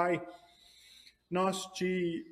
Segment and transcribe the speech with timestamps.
[0.00, 0.26] Pai,
[1.30, 2.24] nós te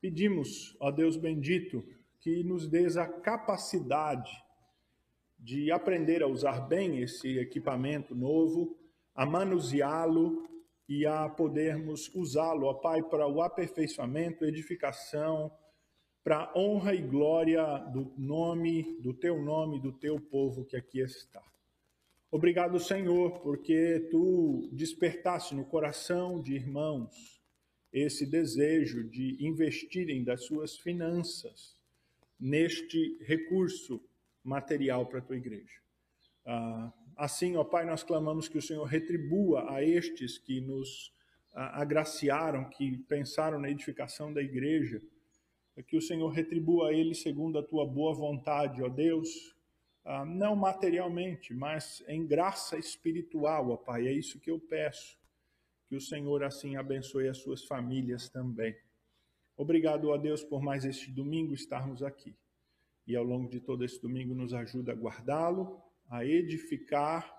[0.00, 1.84] pedimos, ó Deus bendito,
[2.18, 4.32] que nos dês a capacidade
[5.38, 8.74] de aprender a usar bem esse equipamento novo,
[9.14, 10.48] a manuseá-lo
[10.88, 15.52] e a podermos usá-lo, ó Pai, para o aperfeiçoamento, edificação,
[16.24, 17.62] para honra e glória
[17.92, 21.49] do nome, do teu nome, do teu povo que aqui está.
[22.32, 27.42] Obrigado, Senhor, porque tu despertaste no coração de irmãos
[27.92, 31.76] esse desejo de investirem das suas finanças
[32.38, 34.00] neste recurso
[34.44, 35.80] material para a tua igreja.
[36.46, 41.12] Ah, assim, ó Pai, nós clamamos que o Senhor retribua a estes que nos
[41.52, 45.02] ah, agraciaram, que pensaram na edificação da igreja,
[45.88, 49.56] que o Senhor retribua a eles segundo a tua boa vontade, ó Deus,
[50.10, 54.08] ah, não materialmente, mas em graça espiritual, ó Pai.
[54.08, 55.16] É isso que eu peço.
[55.86, 58.76] Que o Senhor assim abençoe as suas famílias também.
[59.56, 62.36] Obrigado, ó Deus, por mais este domingo estarmos aqui.
[63.06, 67.32] E ao longo de todo esse domingo nos ajuda a guardá-lo, a edificar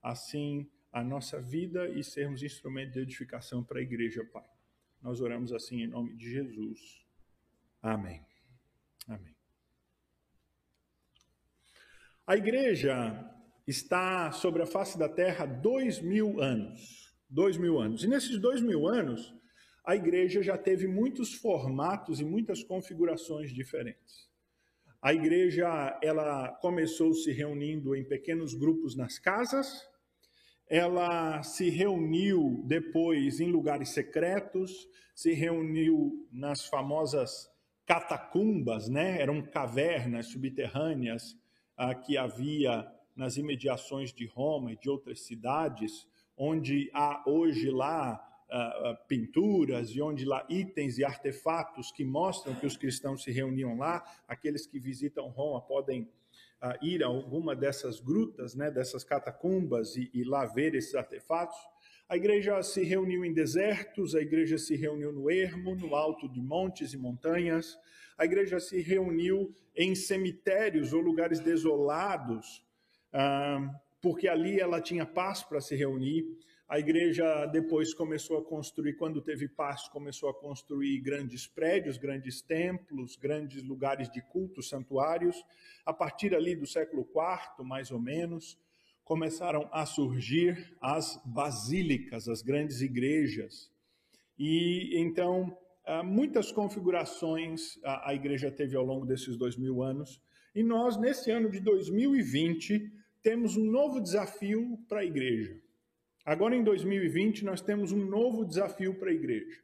[0.00, 4.46] assim a nossa vida e sermos instrumento de edificação para a igreja, Pai.
[5.00, 7.04] Nós oramos assim em nome de Jesus.
[7.82, 8.24] Amém.
[9.08, 9.31] Amém.
[12.24, 13.18] A igreja
[13.66, 17.12] está sobre a face da terra dois mil anos.
[17.28, 18.04] Dois mil anos.
[18.04, 19.34] E nesses dois mil anos,
[19.84, 24.30] a igreja já teve muitos formatos e muitas configurações diferentes.
[25.02, 29.84] A igreja ela começou se reunindo em pequenos grupos nas casas,
[30.68, 34.70] ela se reuniu depois em lugares secretos,
[35.12, 37.50] se reuniu nas famosas
[37.84, 39.20] catacumbas, né?
[39.20, 41.36] Eram cavernas subterrâneas
[42.04, 46.06] que havia nas imediações de Roma e de outras cidades,
[46.36, 48.20] onde há hoje lá
[48.54, 53.30] ah, ah, pinturas e onde lá itens e artefatos que mostram que os cristãos se
[53.30, 54.04] reuniam lá.
[54.28, 56.06] Aqueles que visitam Roma podem
[56.60, 61.56] ah, ir a alguma dessas grutas, né, dessas catacumbas e, e lá ver esses artefatos.
[62.12, 66.42] A igreja se reuniu em desertos, a igreja se reuniu no ermo, no alto de
[66.42, 67.78] montes e montanhas,
[68.18, 72.62] a igreja se reuniu em cemitérios ou lugares desolados,
[74.02, 76.26] porque ali ela tinha paz para se reunir.
[76.68, 82.42] A igreja depois começou a construir, quando teve paz, começou a construir grandes prédios, grandes
[82.42, 85.42] templos, grandes lugares de culto, santuários.
[85.86, 88.58] A partir ali do século IV, mais ou menos,
[89.04, 93.70] começaram a surgir as basílicas, as grandes igrejas.
[94.38, 100.20] E então ah, muitas configurações a, igreja teve ao longo desses dois mil anos.
[100.54, 102.92] E nós, nesse ano de 2020,
[103.22, 105.58] temos um novo desafio para a igreja.
[106.24, 109.60] Agora, em 2020, nós temos um novo desafio para a igreja.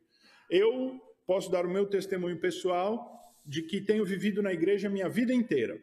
[0.50, 3.16] Eu posso dar o meu testemunho pessoal
[3.46, 5.80] de que tenho vivido na igreja minha vida inteira.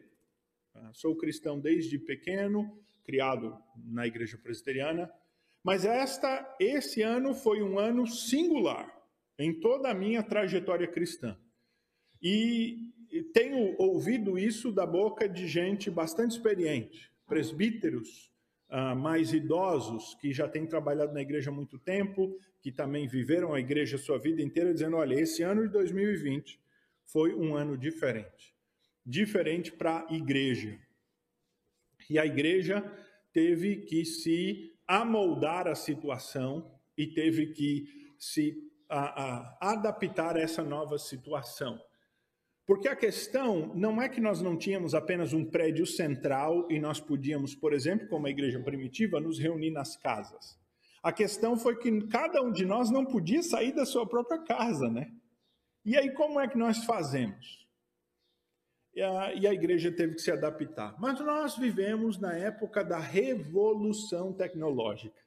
[0.74, 5.10] Ah, sou cristão desde pequeno, criado na igreja presbiteriana,
[5.62, 8.92] mas esta, esse ano foi um ano singular
[9.38, 11.36] em toda a minha trajetória cristã.
[12.20, 12.92] E
[13.32, 18.32] tenho ouvido isso da boca de gente bastante experiente, presbíteros
[18.70, 23.54] uh, mais idosos, que já têm trabalhado na igreja há muito tempo, que também viveram
[23.54, 26.60] a igreja a sua vida inteira, dizendo: olha, esse ano de 2020
[27.04, 28.54] foi um ano diferente.
[29.04, 30.78] Diferente para a igreja.
[32.08, 32.82] E a igreja
[33.32, 37.84] teve que se amoldar à situação e teve que
[38.18, 38.56] se
[38.88, 41.78] a, a adaptar essa nova situação.
[42.64, 47.00] Porque a questão não é que nós não tínhamos apenas um prédio central e nós
[47.00, 50.58] podíamos, por exemplo, como a igreja primitiva, nos reunir nas casas.
[51.02, 54.90] A questão foi que cada um de nós não podia sair da sua própria casa,
[54.90, 55.12] né?
[55.84, 57.65] E aí como é que nós fazemos?
[58.96, 60.98] E a, e a igreja teve que se adaptar.
[60.98, 65.20] Mas nós vivemos na época da revolução tecnológica.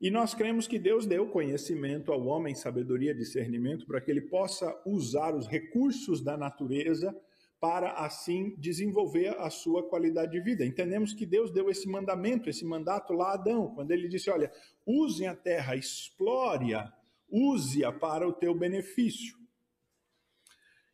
[0.00, 4.80] E nós cremos que Deus deu conhecimento ao homem, sabedoria, discernimento, para que ele possa
[4.86, 7.14] usar os recursos da natureza
[7.58, 10.64] para assim desenvolver a sua qualidade de vida.
[10.64, 14.52] Entendemos que Deus deu esse mandamento, esse mandato lá a Adão, quando ele disse: Olha,
[14.86, 16.92] usem a terra, explore-a,
[17.28, 19.36] use-a para o teu benefício.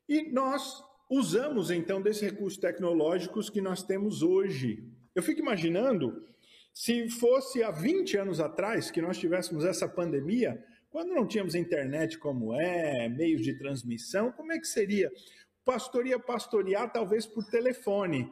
[0.08, 4.84] E nós usamos então desses recursos tecnológicos que nós temos hoje.
[5.14, 6.24] Eu fico imaginando
[6.72, 12.18] se fosse há 20 anos atrás que nós tivéssemos essa pandemia, quando não tínhamos internet
[12.18, 15.10] como é, meios de transmissão, como é que seria?
[15.64, 18.30] Pastoria pastorear talvez por telefone.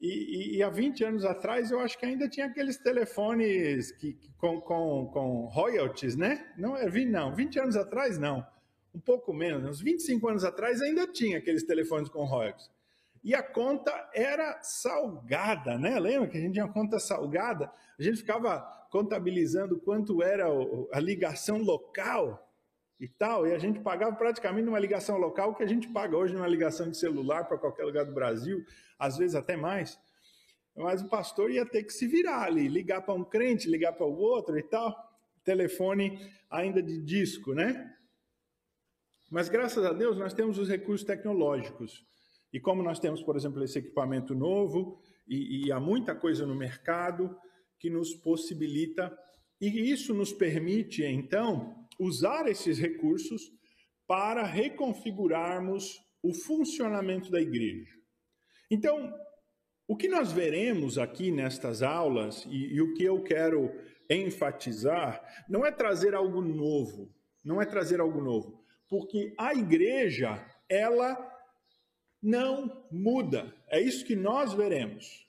[0.00, 4.14] E, e, e, há 20 anos atrás eu acho que ainda tinha aqueles telefones que,
[4.14, 6.50] que com, com, com, royalties, né?
[6.56, 7.34] Não é 20, não.
[7.34, 8.46] 20 anos atrás, não.
[8.94, 9.68] Um pouco menos.
[9.68, 12.70] Uns 25 anos atrás ainda tinha aqueles telefones com royalties.
[13.22, 15.98] E a conta era salgada, né?
[16.00, 17.70] Lembra que a gente tinha uma conta salgada?
[17.98, 18.60] A gente ficava
[18.90, 20.46] contabilizando quanto era
[20.92, 22.46] a ligação local
[22.98, 26.34] e tal, e a gente pagava praticamente numa ligação local que a gente paga hoje
[26.34, 28.62] numa ligação de celular para qualquer lugar do Brasil,
[28.98, 29.98] às vezes até mais.
[30.76, 34.06] Mas o pastor ia ter que se virar ali, ligar para um crente, ligar para
[34.06, 34.94] o outro e tal.
[35.44, 37.94] Telefone ainda de disco, né?
[39.30, 42.04] Mas graças a Deus nós temos os recursos tecnológicos.
[42.52, 46.54] E como nós temos, por exemplo, esse equipamento novo, e, e há muita coisa no
[46.54, 47.36] mercado
[47.78, 49.16] que nos possibilita,
[49.60, 53.42] e isso nos permite, então, usar esses recursos
[54.06, 57.94] para reconfigurarmos o funcionamento da igreja.
[58.68, 59.14] Então,
[59.86, 63.70] o que nós veremos aqui nestas aulas, e, e, o que eu quero
[64.08, 68.59] enfatizar, não é trazer algo novo, não é trazer algo novo,
[68.90, 71.16] porque a igreja, ela
[72.22, 73.54] não muda.
[73.68, 75.26] É isso que nós veremos.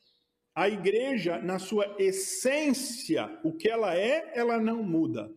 [0.53, 5.31] A igreja, na sua essência, o que ela é, ela não muda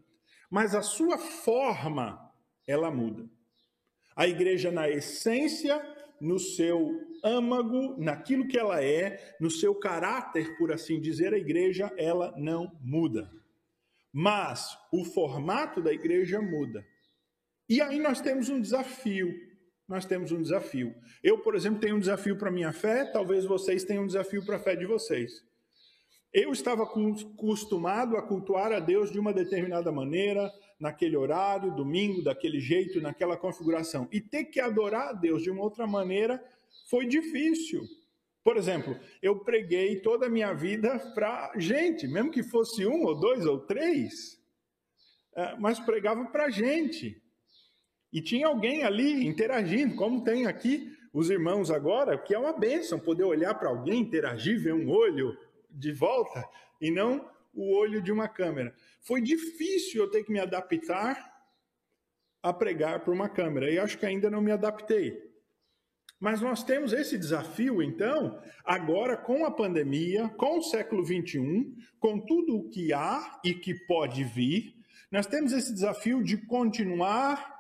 [0.55, 2.33] mas a sua forma
[2.65, 3.29] ela muda.
[4.15, 5.85] A igreja na essência,
[6.21, 6.93] no seu
[7.25, 12.71] âmago, naquilo que ela é, no seu caráter, por assim dizer, a igreja ela não
[12.81, 13.29] muda.
[14.13, 16.87] Mas o formato da igreja muda.
[17.69, 19.35] E aí nós temos um desafio.
[19.87, 20.95] Nós temos um desafio.
[21.23, 24.57] Eu, por exemplo, tenho um desafio para minha fé, talvez vocês tenham um desafio para
[24.57, 25.45] a fé de vocês.
[26.33, 30.51] Eu estava acostumado a cultuar a Deus de uma determinada maneira,
[30.81, 34.09] naquele horário, domingo, daquele jeito, naquela configuração.
[34.11, 36.43] E ter que adorar a Deus de uma outra maneira
[36.91, 37.83] foi difícil.
[38.43, 43.15] Por exemplo, eu preguei toda a minha vida para gente, mesmo que fosse um ou
[43.15, 44.39] dois ou três,
[45.35, 47.23] é, mas pregava para gente.
[48.15, 52.97] E tinha alguém ali interagindo, como tem aqui os irmãos agora, que é uma bênção
[52.97, 55.37] poder olhar para alguém, interagir, ver um olho,
[55.69, 56.49] de volta
[56.81, 58.73] e não o olho de uma câmera.
[59.01, 61.35] Foi difícil eu ter que me adaptar
[62.41, 65.21] a pregar por uma câmera e acho que ainda não me adaptei.
[66.21, 72.21] Mas nós temos esse desafio, então, agora com a pandemia, com o século 21, com
[72.21, 74.77] tudo o que há e que pode vir,
[75.11, 77.54] nós temos esse desafio de continuar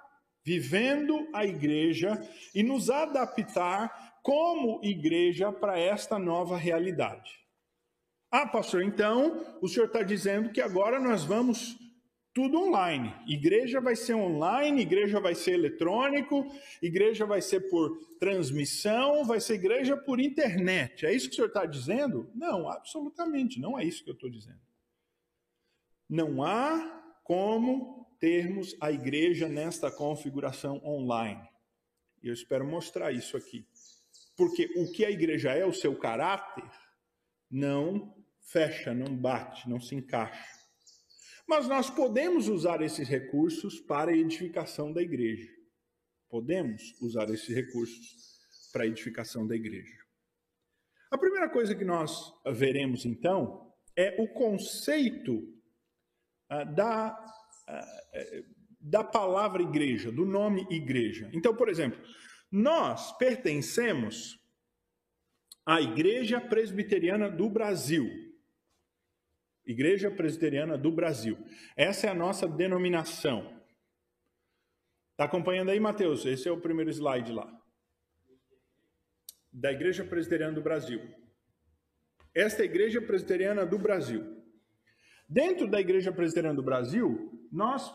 [0.44, 2.20] vivendo a igreja
[2.54, 7.32] e nos adaptar como igreja para esta nova realidade.
[8.30, 11.78] Ah, pastor, então o senhor está dizendo que agora nós vamos
[12.34, 13.14] tudo online.
[13.28, 16.44] Igreja vai ser online, igreja vai ser eletrônico,
[16.82, 21.06] igreja vai ser por transmissão, vai ser igreja por internet.
[21.06, 22.28] É isso que o senhor está dizendo?
[22.34, 24.60] Não, absolutamente, não é isso que eu estou dizendo.
[26.08, 31.46] Não há como termos a igreja nesta configuração online.
[32.22, 33.68] Eu espero mostrar isso aqui.
[34.34, 36.64] Porque o que a igreja é, o seu caráter,
[37.50, 40.58] não fecha, não bate, não se encaixa.
[41.46, 45.52] Mas nós podemos usar esses recursos para a edificação da igreja.
[46.30, 48.38] Podemos usar esses recursos
[48.72, 49.98] para a edificação da igreja.
[51.10, 55.40] A primeira coisa que nós veremos então é o conceito
[56.50, 57.14] uh, da,
[58.80, 61.30] da palavra igreja, do nome igreja.
[61.32, 62.00] Então, por exemplo,
[62.50, 64.38] nós pertencemos
[65.66, 68.06] à Igreja Presbiteriana do Brasil.
[69.64, 71.38] Igreja Presbiteriana do Brasil.
[71.74, 73.60] Essa é a nossa denominação.
[75.12, 76.26] Está acompanhando aí, Mateus?
[76.26, 77.50] Esse é o primeiro slide lá.
[79.50, 81.00] Da Igreja Presbiteriana do Brasil.
[82.34, 84.33] Esta é a Igreja Presbiteriana do Brasil.
[85.34, 87.92] Dentro da Igreja Presbiteriana do Brasil, nós.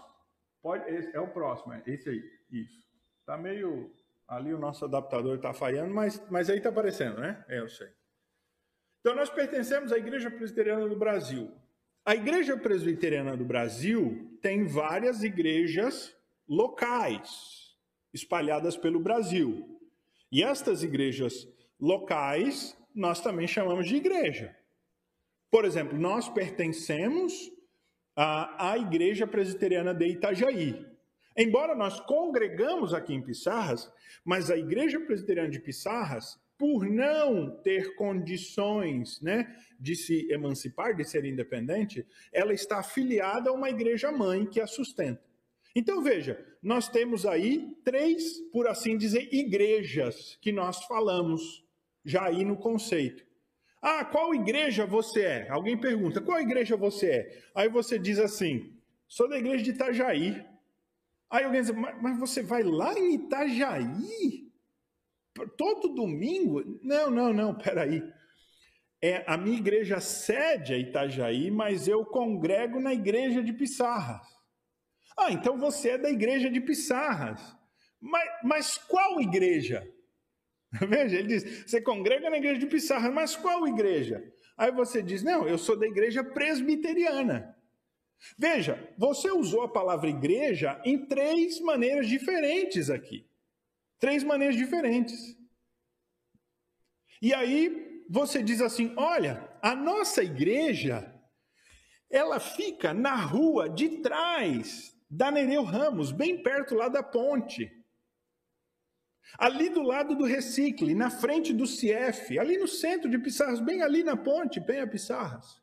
[0.61, 0.83] Pode,
[1.15, 2.21] é o próximo, é esse aí.
[2.51, 2.85] Isso.
[3.21, 3.89] Está meio.
[4.27, 7.41] Ali o nosso adaptador está falhando, mas, mas aí está aparecendo, né?
[7.47, 7.87] É, eu sei.
[8.99, 11.49] Então, nós pertencemos à Igreja Presbiteriana do Brasil.
[12.05, 16.13] A Igreja Presbiteriana do Brasil tem várias igrejas
[16.45, 17.73] locais
[18.13, 19.79] espalhadas pelo Brasil.
[20.29, 21.47] E estas igrejas
[21.79, 24.58] locais nós também chamamos de igreja.
[25.51, 27.51] Por exemplo, nós pertencemos
[28.15, 30.85] à, à Igreja Presbiteriana de Itajaí.
[31.35, 33.91] Embora nós congregamos aqui em Pissarras,
[34.25, 41.05] mas a Igreja Presbiteriana de Pissarras por não ter condições né, de se emancipar, de
[41.05, 45.23] ser independente, ela está afiliada a uma igreja mãe que a sustenta.
[45.73, 51.65] Então veja, nós temos aí três, por assim dizer, igrejas que nós falamos
[52.03, 53.25] já aí no conceito.
[53.81, 55.49] Ah, qual igreja você é?
[55.49, 57.43] Alguém pergunta, qual igreja você é?
[57.55, 60.45] Aí você diz assim, sou da igreja de Itajaí.
[61.29, 64.49] Aí alguém diz, mas você vai lá em Itajaí?
[65.55, 66.79] Todo domingo?
[66.83, 68.03] Não, não, não, peraí.
[69.01, 74.27] É, a minha igreja sede é Itajaí, mas eu congrego na igreja de Pissarras.
[75.17, 77.55] Ah, então você é da igreja de Pissarras.
[78.01, 79.87] Mas, mas qual igreja?
[80.71, 84.23] Veja, ele diz: você congrega na igreja de Pissarra, mas qual igreja?
[84.57, 87.55] Aí você diz: não, eu sou da igreja presbiteriana.
[88.37, 93.25] Veja, você usou a palavra igreja em três maneiras diferentes aqui.
[93.97, 95.37] Três maneiras diferentes.
[97.21, 101.13] E aí você diz assim: olha, a nossa igreja,
[102.09, 107.78] ela fica na rua de trás da Nereu Ramos, bem perto lá da ponte.
[109.37, 113.81] Ali do lado do Recicle, na frente do CIEF, ali no centro de Pissarras, bem
[113.81, 115.61] ali na ponte, bem a Pissarras.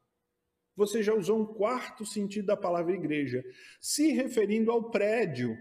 [0.76, 3.42] Você já usou um quarto sentido da palavra igreja,
[3.80, 5.56] se referindo ao prédio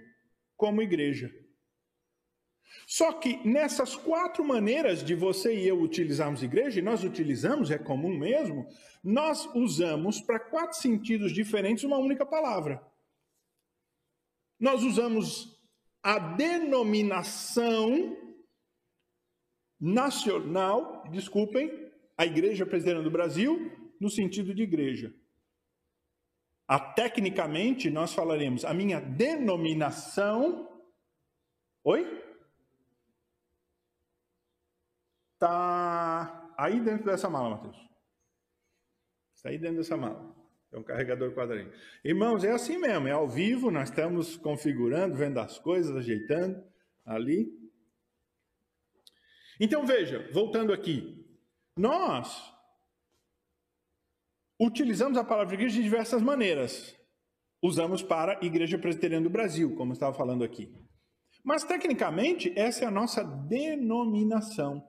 [0.57, 1.33] como igreja.
[2.85, 7.77] Só que nessas quatro maneiras de você e eu utilizarmos igreja, e nós utilizamos, é
[7.77, 8.67] comum mesmo,
[9.03, 12.85] nós usamos para quatro sentidos diferentes uma única palavra.
[14.59, 15.54] Nós usamos
[16.05, 18.15] a denominação
[19.81, 25.11] nacional, desculpem, a Igreja Presbiteriana do Brasil, no sentido de igreja.
[26.67, 30.69] A, tecnicamente, nós falaremos a minha denominação.
[31.83, 32.03] Oi?
[35.33, 37.77] Está aí dentro dessa mala, Matheus.
[39.35, 40.35] Está aí dentro dessa mala.
[40.75, 41.71] É um carregador quadradinho.
[42.03, 46.61] Irmãos, é assim mesmo, é ao vivo, nós estamos configurando, vendo as coisas, ajeitando
[47.05, 47.47] ali.
[49.57, 51.25] Então veja, voltando aqui,
[51.77, 52.53] nós
[54.59, 56.93] utilizamos a palavra igreja de diversas maneiras.
[57.61, 60.75] Usamos para a Igreja Presbiteriana do Brasil, como eu estava falando aqui.
[61.41, 64.85] Mas tecnicamente, essa é a nossa denominação.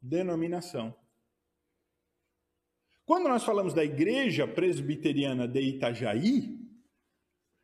[0.00, 0.94] Denominação.
[3.08, 6.58] Quando nós falamos da Igreja Presbiteriana de Itajaí,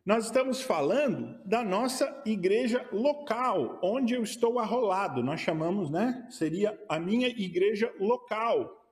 [0.02, 5.22] nós estamos falando da nossa igreja local, onde eu estou arrolado.
[5.22, 6.26] Nós chamamos, né?
[6.30, 8.90] Seria a minha igreja local.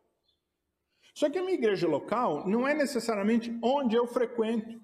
[1.15, 4.79] Só que a minha igreja local não é necessariamente onde eu frequento.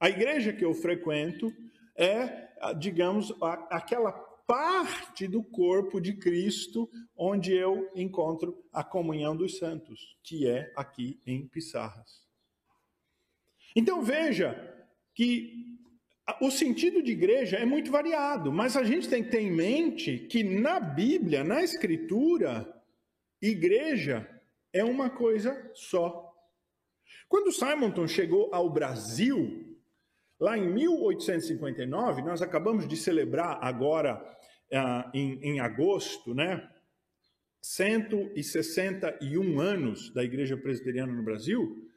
[0.00, 1.52] A igreja que eu frequento
[1.96, 2.48] é,
[2.80, 3.32] digamos,
[3.70, 4.10] aquela
[4.46, 11.20] parte do corpo de Cristo onde eu encontro a comunhão dos santos, que é aqui
[11.26, 12.22] em Pissarras.
[13.74, 14.56] Então veja
[15.14, 15.78] que
[16.40, 20.18] o sentido de igreja é muito variado, mas a gente tem que ter em mente
[20.18, 22.72] que na Bíblia, na Escritura,
[23.40, 24.28] igreja
[24.72, 26.32] é uma coisa só.
[27.28, 29.71] Quando Simonton chegou ao Brasil,
[30.42, 34.20] lá em 1859, nós acabamos de celebrar agora
[34.72, 36.68] ah, em, em agosto, né?
[37.60, 41.88] 161 anos da Igreja Presbiteriana no Brasil,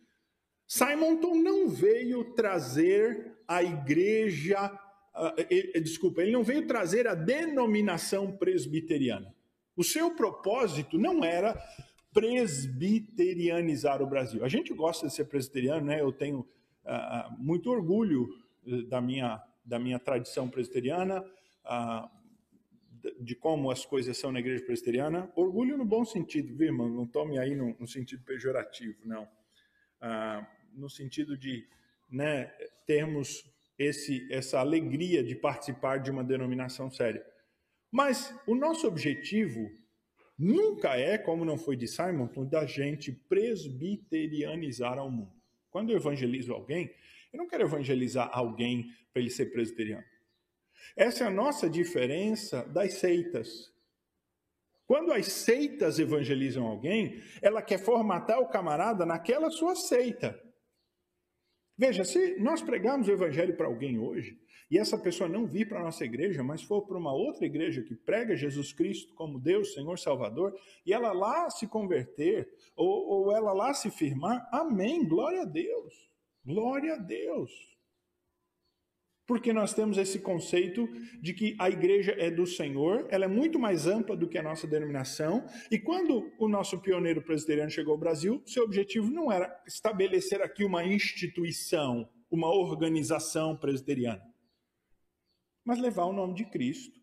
[0.68, 4.72] Simonton não veio trazer a igreja,
[5.16, 9.34] uh, desculpa, ele não veio trazer a denominação presbiteriana.
[9.76, 11.60] O seu propósito não era
[12.14, 14.46] presbiterianizar o Brasil.
[14.46, 16.00] A gente gosta de ser presbiteriano, né?
[16.00, 16.48] Eu tenho
[16.86, 18.28] uh, muito orgulho
[18.68, 21.22] eh, da minha, da minha tradição presbiteriana.
[21.66, 22.16] Uh,
[23.20, 26.90] de como as coisas são na igreja presbiteriana, orgulho no bom sentido, viu, irmão?
[26.90, 29.28] Não tome aí no, no sentido pejorativo, não.
[30.02, 31.68] Ah, no sentido de
[32.10, 32.46] né,
[32.86, 33.44] termos
[33.78, 37.26] esse, essa alegria de participar de uma denominação séria.
[37.92, 39.72] Mas o nosso objetivo
[40.38, 45.34] nunca é, como não foi de Simonton, da gente presbiterianizar ao mundo.
[45.76, 46.90] Quando eu evangelizo alguém,
[47.34, 50.06] eu não quero evangelizar alguém para ele ser presbiteriano.
[50.96, 53.74] Essa é a nossa diferença das seitas.
[54.88, 60.42] Quando as seitas evangelizam alguém, ela quer formatar o camarada naquela sua seita.
[61.78, 64.40] Veja, se nós pregarmos o evangelho para alguém hoje,
[64.72, 67.84] e essa pessoa não vir para a nossa igreja, mas for para uma outra igreja
[67.84, 73.36] que prega Jesus Cristo como Deus, Senhor, Salvador, e ela lá se converter, ou, ou
[73.36, 75.94] ela lá se firmar, amém, glória a Deus,
[76.44, 77.75] glória a Deus.
[79.28, 80.88] Porque nós temos esse conceito
[81.20, 84.44] de que a igreja é do Senhor, ela é muito mais ampla do que a
[84.44, 89.52] nossa denominação, e quando o nosso pioneiro presbiteriano chegou ao Brasil, seu objetivo não era
[89.68, 94.22] estabelecer aqui uma instituição, uma organização presbiteriana,
[95.66, 97.00] mas levar o nome de Cristo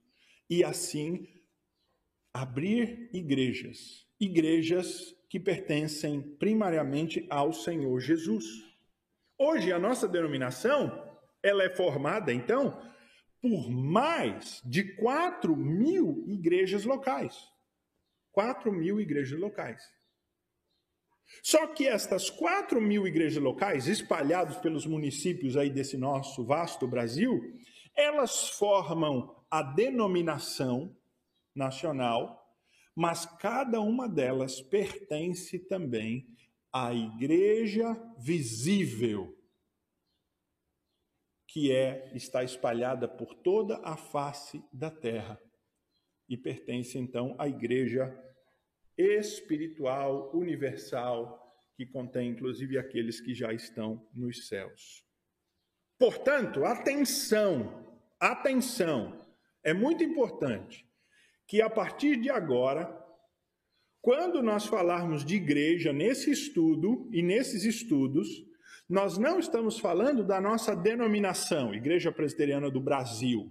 [0.49, 1.27] e assim
[2.33, 8.45] abrir igrejas igrejas que pertencem primariamente ao Senhor Jesus.
[9.37, 11.12] Hoje a nossa denominação
[11.43, 12.81] ela é formada então
[13.41, 17.37] por mais de 4 mil igrejas locais.
[18.31, 19.83] 4 mil igrejas locais.
[21.43, 27.41] Só que estas 4 mil igrejas locais, espalhadas pelos municípios aí desse nosso vasto Brasil,
[27.97, 30.97] elas formam a denominação
[31.55, 32.41] nacional,
[32.95, 36.27] mas cada uma delas pertence também
[36.73, 39.37] à igreja visível,
[41.53, 45.39] que é está espalhada por toda a face da terra
[46.27, 48.11] e pertence então à igreja
[48.97, 51.39] espiritual universal
[51.77, 55.05] que contém inclusive aqueles que já estão nos céus.
[55.99, 59.21] Portanto, atenção, atenção.
[59.63, 60.89] É muito importante
[61.47, 62.99] que a partir de agora,
[64.01, 68.52] quando nós falarmos de igreja nesse estudo e nesses estudos,
[68.93, 73.51] nós não estamos falando da nossa denominação, Igreja Presbiteriana do Brasil.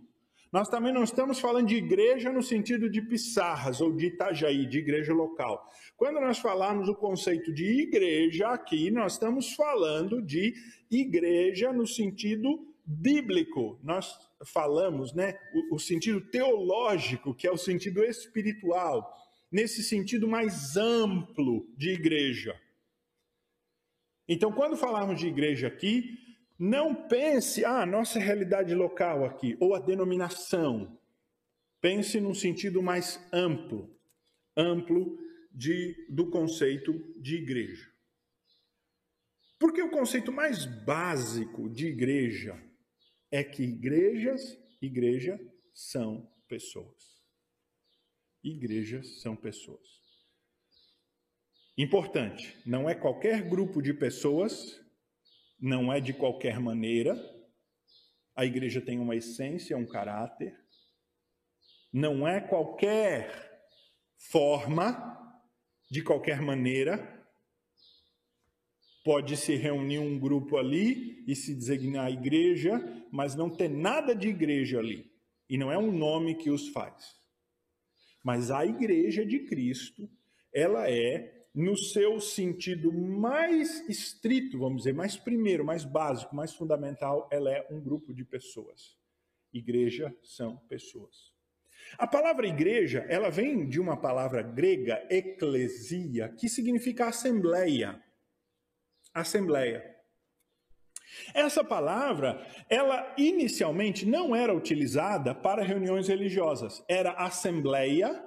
[0.54, 4.78] Nós também não estamos falando de igreja no sentido de Pissarras ou de Itajaí, de
[4.78, 5.68] igreja local.
[5.98, 10.54] Quando nós falamos o conceito de igreja aqui, nós estamos falando de
[10.92, 13.80] igreja no sentido bíblico.
[13.82, 15.40] Nós falamos, né,
[15.72, 19.12] o, o sentido teológico, que é o sentido espiritual,
[19.52, 22.56] nesse sentido mais amplo de igreja.
[24.34, 26.18] Então, quando falarmos de igreja aqui,
[26.58, 30.98] não pense, ah, nossa realidade local aqui, ou a denominação.
[31.82, 33.94] Pense num sentido mais amplo,
[34.56, 35.20] amplo
[35.52, 37.92] de, do conceito de igreja.
[39.60, 42.58] Porque o conceito mais básico de igreja
[43.30, 45.38] é que igrejas, igreja
[45.74, 47.22] são pessoas.
[48.42, 50.01] Igrejas são pessoas.
[51.78, 54.80] Importante, não é qualquer grupo de pessoas,
[55.60, 57.16] não é de qualquer maneira.
[58.36, 60.60] A igreja tem uma essência, um caráter.
[61.94, 63.62] Não é qualquer
[64.18, 65.18] forma,
[65.90, 67.20] de qualquer maneira.
[69.04, 72.80] Pode se reunir um grupo ali e se designar igreja,
[73.12, 75.10] mas não ter nada de igreja ali.
[75.50, 77.16] E não é um nome que os faz.
[78.24, 80.10] Mas a igreja de Cristo,
[80.54, 87.28] ela é no seu sentido mais estrito, vamos dizer, mais primeiro, mais básico, mais fundamental,
[87.32, 88.98] ela é um grupo de pessoas.
[89.54, 91.32] Igreja são pessoas.
[91.98, 98.02] A palavra igreja, ela vem de uma palavra grega, eclesia, que significa assembleia.
[99.14, 99.92] Assembleia.
[101.34, 106.82] Essa palavra, ela inicialmente não era utilizada para reuniões religiosas.
[106.88, 108.24] Era assembleia,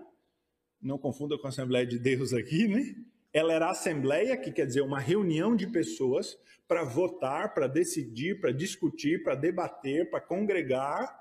[0.83, 2.95] não confunda com a Assembleia de Deus aqui, né?
[3.35, 8.53] Ela era assembleia, que quer dizer uma reunião de pessoas para votar, para decidir, para
[8.53, 11.13] discutir, para debater, para congregar.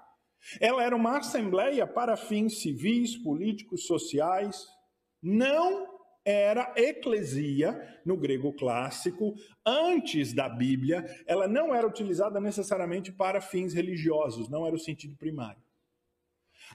[0.62, 4.64] Ela era uma assembleia para fins civis, políticos, sociais.
[5.24, 5.92] Não
[6.24, 9.34] era eclesia no grego clássico,
[9.66, 15.18] antes da Bíblia, ela não era utilizada necessariamente para fins religiosos, não era o sentido
[15.18, 15.63] primário.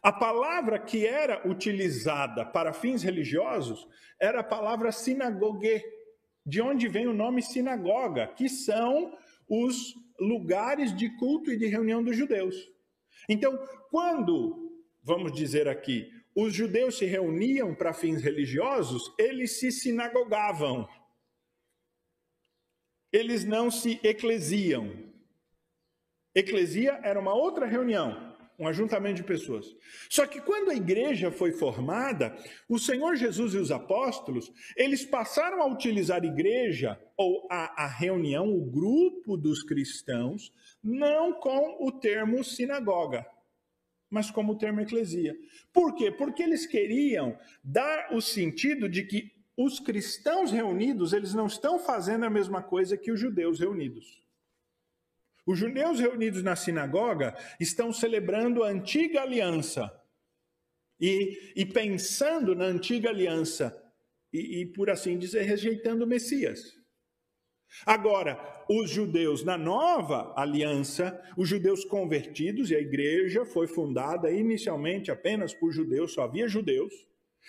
[0.03, 3.87] A palavra que era utilizada para fins religiosos
[4.21, 5.83] era a palavra sinagogue,
[6.47, 9.17] de onde vem o nome sinagoga, que são
[9.49, 12.57] os lugares de culto e de reunião dos judeus.
[13.29, 13.59] Então,
[13.91, 20.89] quando, vamos dizer aqui, os judeus se reuniam para fins religiosos, eles se sinagogavam.
[23.13, 24.93] Eles não se eclesiam.
[26.35, 28.28] Eclesia era uma outra reunião
[28.59, 29.66] um ajuntamento de pessoas.
[30.11, 32.37] Só que quando a igreja foi formada,
[32.68, 37.87] o Senhor Jesus e os apóstolos, eles passaram a utilizar a igreja ou a, a
[37.87, 43.25] reunião, o grupo dos cristãos, não com o termo sinagoga,
[44.11, 45.37] mas como o termo eclesia.
[45.73, 46.11] Por quê?
[46.11, 52.25] Porque eles queriam dar o sentido de que os cristãos reunidos, eles não estão fazendo
[52.25, 54.23] a mesma coisa que os judeus reunidos.
[55.49, 59.91] Os judeus reunidos na sinagoga estão celebrando a antiga aliança
[61.01, 63.75] e, e pensando na antiga aliança
[64.31, 66.77] e, e, por assim dizer, rejeitando o Messias.
[67.87, 75.11] Agora, os judeus na nova aliança, os judeus convertidos, e a igreja foi fundada inicialmente
[75.11, 76.93] apenas por judeus, só havia judeus.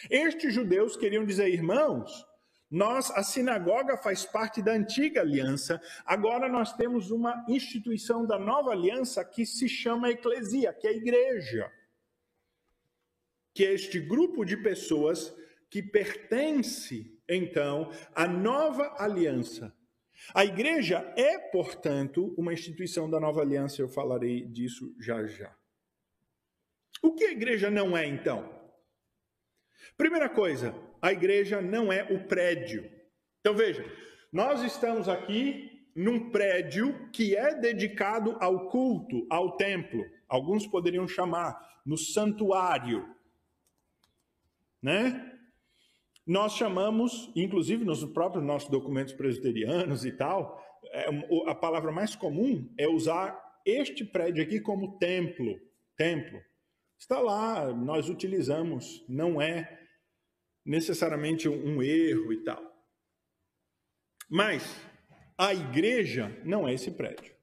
[0.10, 2.26] Estes judeus queriam dizer, irmãos,
[2.70, 5.82] nós, a sinagoga faz parte da antiga aliança.
[6.06, 10.94] Agora nós temos uma instituição da nova aliança que se chama eclesia, que é a
[10.94, 11.72] igreja.
[13.54, 15.36] Que é este grupo de pessoas
[15.70, 19.76] que pertence, então, à nova aliança.
[20.34, 25.56] A igreja é, portanto, uma instituição da nova aliança, eu falarei disso já já.
[27.02, 28.59] O que a igreja não é, então?
[29.98, 32.90] Primeira coisa, a igreja não é o prédio.
[33.40, 33.86] Então veja,
[34.32, 40.06] nós estamos aqui num prédio que é dedicado ao culto, ao templo.
[40.28, 43.16] Alguns poderiam chamar no santuário,
[44.82, 45.38] né?
[46.26, 51.08] Nós chamamos, inclusive nos próprios nossos documentos presbiterianos e tal, é,
[51.48, 55.60] a palavra mais comum é usar este prédio aqui como templo.
[55.98, 56.40] Templo.
[56.98, 59.79] Está lá, nós utilizamos, não é
[60.66, 62.64] necessariamente um erro e tal.
[64.30, 64.64] Mas
[65.38, 67.34] a igreja não é esse prédio.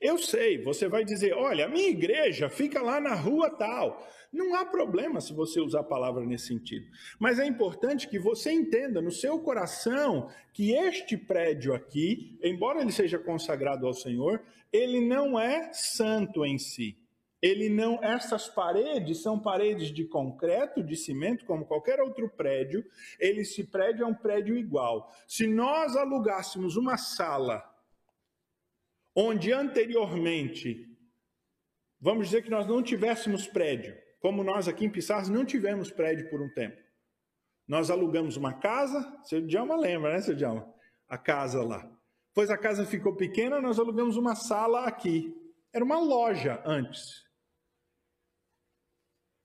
[0.00, 4.04] Eu sei, você vai dizer, olha, a minha igreja fica lá na rua tal.
[4.32, 6.86] Não há problema se você usar a palavra nesse sentido.
[7.20, 12.90] Mas é importante que você entenda no seu coração que este prédio aqui, embora ele
[12.90, 16.96] seja consagrado ao Senhor, ele não é santo em si.
[17.42, 22.84] Ele não, essas paredes são paredes de concreto, de cimento, como qualquer outro prédio.
[23.18, 25.12] Ele, esse prédio é um prédio igual.
[25.26, 27.68] Se nós alugássemos uma sala
[29.14, 30.88] onde anteriormente,
[32.00, 36.30] vamos dizer que nós não tivéssemos prédio, como nós aqui em Pissarras não tivemos prédio
[36.30, 36.80] por um tempo.
[37.66, 40.72] Nós alugamos uma casa, seu Djalma lembra, né, seu Djalma?
[41.08, 41.90] A casa lá.
[42.32, 45.34] Pois a casa ficou pequena, nós alugamos uma sala aqui.
[45.72, 47.21] Era uma loja antes.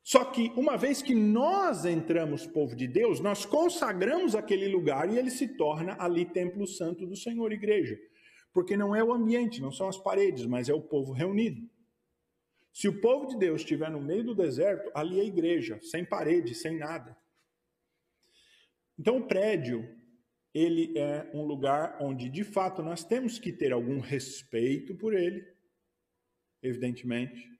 [0.07, 5.17] Só que uma vez que nós entramos povo de Deus, nós consagramos aquele lugar e
[5.17, 7.97] ele se torna ali templo santo do Senhor, igreja
[8.57, 11.69] porque não é o ambiente, não são as paredes, mas é o povo reunido.
[12.73, 16.55] Se o povo de Deus estiver no meio do deserto, ali é igreja, sem parede,
[16.55, 17.15] sem nada.
[18.97, 19.87] Então o prédio,
[20.55, 25.45] ele é um lugar onde de fato nós temos que ter algum respeito por ele,
[26.59, 27.56] evidentemente.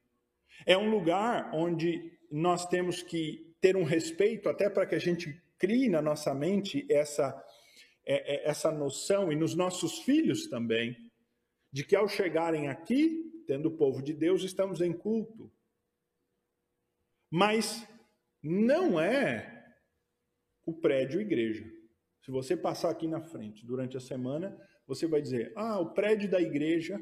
[0.65, 5.41] É um lugar onde nós temos que ter um respeito até para que a gente
[5.57, 7.43] crie na nossa mente essa
[8.09, 10.95] é, é, essa noção, e nos nossos filhos também,
[11.69, 15.51] de que ao chegarem aqui, tendo o povo de Deus, estamos em culto.
[17.29, 17.85] Mas
[18.41, 19.75] não é
[20.65, 21.69] o prédio igreja.
[22.21, 26.29] Se você passar aqui na frente durante a semana, você vai dizer: ah, o prédio
[26.29, 26.97] da igreja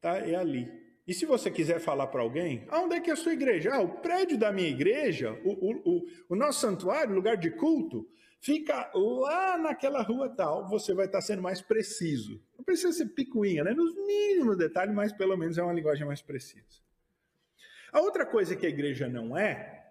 [0.00, 0.68] tá, é ali.
[1.10, 3.74] E se você quiser falar para alguém, onde é que é a sua igreja?
[3.74, 8.08] Ah, o prédio da minha igreja, o, o, o, o nosso santuário, lugar de culto,
[8.38, 12.40] fica lá naquela rua tal, você vai estar sendo mais preciso.
[12.56, 13.74] Não precisa ser picuinha, né?
[13.74, 16.80] Nos mínimos detalhes, mas pelo menos é uma linguagem mais precisa.
[17.90, 19.84] A outra coisa que a igreja não é,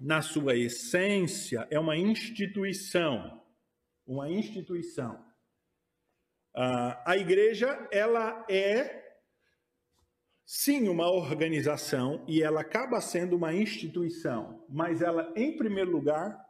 [0.00, 3.44] na sua essência, é uma instituição.
[4.06, 5.16] Uma instituição.
[6.54, 9.04] Uh, a igreja, ela é
[10.46, 16.40] sim uma organização e ela acaba sendo uma instituição, mas ela, em primeiro lugar,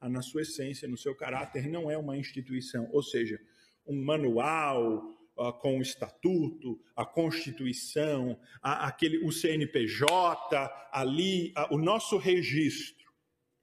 [0.00, 3.38] na sua essência, no seu caráter, não é uma instituição, ou seja,
[3.86, 11.78] um manual uh, com o estatuto, a Constituição, a, aquele, o CNPJ, ali, a, o
[11.78, 13.12] nosso registro.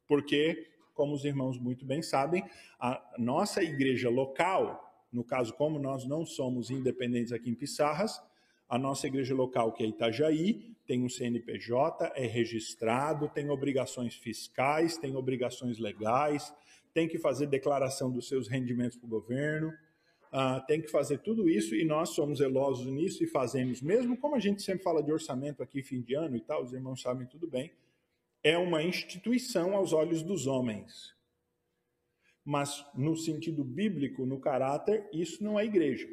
[0.07, 2.43] Porque, como os irmãos muito bem sabem,
[2.79, 8.21] a nossa igreja local, no caso, como nós não somos independentes aqui em Pissarras,
[8.67, 14.97] a nossa igreja local, que é Itajaí, tem um CNPJ, é registrado, tem obrigações fiscais,
[14.97, 16.53] tem obrigações legais,
[16.93, 21.49] tem que fazer declaração dos seus rendimentos para o governo, uh, tem que fazer tudo
[21.49, 25.11] isso e nós somos zelosos nisso e fazemos, mesmo como a gente sempre fala de
[25.11, 27.71] orçamento aqui, fim de ano e tal, os irmãos sabem tudo bem,
[28.43, 31.15] é uma instituição aos olhos dos homens.
[32.43, 36.07] Mas no sentido bíblico, no caráter, isso não é igreja.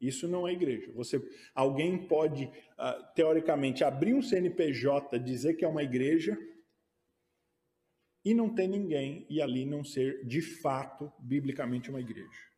[0.00, 0.92] Isso não é igreja.
[0.92, 1.22] Você,
[1.54, 6.36] alguém pode, uh, teoricamente, abrir um CNPJ, dizer que é uma igreja
[8.24, 12.55] e não ter ninguém e ali não ser, de fato, biblicamente uma igreja.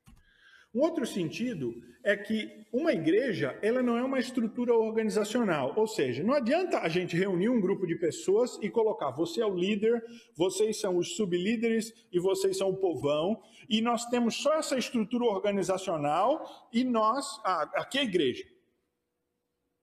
[0.74, 6.22] Um outro sentido é que uma igreja, ela não é uma estrutura organizacional, ou seja,
[6.22, 10.04] não adianta a gente reunir um grupo de pessoas e colocar, você é o líder,
[10.36, 15.24] vocês são os sublíderes e vocês são o povão, e nós temos só essa estrutura
[15.24, 18.44] organizacional e nós, ah, aqui é a igreja.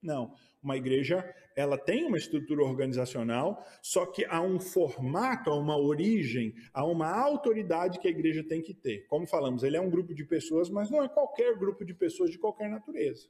[0.00, 0.32] Não,
[0.66, 1.24] uma igreja,
[1.54, 7.08] ela tem uma estrutura organizacional, só que há um formato, há uma origem, há uma
[7.08, 9.06] autoridade que a igreja tem que ter.
[9.06, 12.30] Como falamos, ele é um grupo de pessoas, mas não é qualquer grupo de pessoas
[12.30, 13.28] de qualquer natureza.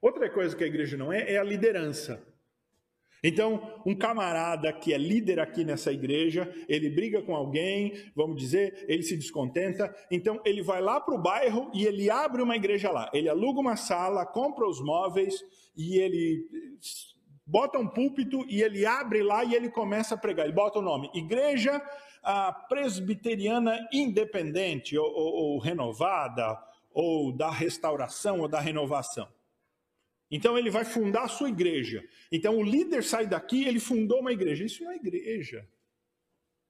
[0.00, 2.20] Outra coisa que a igreja não é, é a liderança.
[3.24, 8.84] Então, um camarada que é líder aqui nessa igreja, ele briga com alguém, vamos dizer,
[8.88, 12.90] ele se descontenta, então ele vai lá para o bairro e ele abre uma igreja
[12.90, 13.08] lá.
[13.14, 15.40] Ele aluga uma sala, compra os móveis
[15.76, 16.48] e ele
[17.46, 20.46] bota um púlpito e ele abre lá e ele começa a pregar.
[20.46, 21.80] Ele bota o nome Igreja
[22.68, 26.58] Presbiteriana Independente ou, ou, ou Renovada,
[26.92, 29.28] ou da Restauração ou da Renovação.
[30.32, 32.02] Então ele vai fundar a sua igreja.
[32.32, 34.64] Então o líder sai daqui, ele fundou uma igreja.
[34.64, 35.68] Isso não é igreja.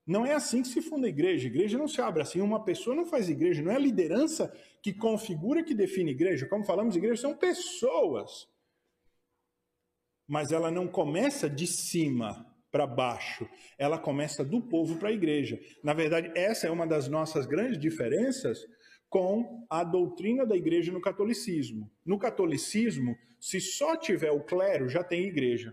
[0.05, 1.47] Não é assim que se funda a igreja.
[1.47, 2.41] A igreja não se abre assim.
[2.41, 3.61] Uma pessoa não faz igreja.
[3.61, 6.45] Não é a liderança que configura, que define igreja.
[6.45, 8.49] Como falamos, igreja são pessoas.
[10.27, 13.47] Mas ela não começa de cima para baixo.
[13.77, 15.57] Ela começa do povo para a igreja.
[15.81, 18.59] Na verdade, essa é uma das nossas grandes diferenças
[19.13, 21.87] com a doutrina da igreja no catolicismo.
[22.03, 25.71] No catolicismo, se só tiver o clero, já tem igreja.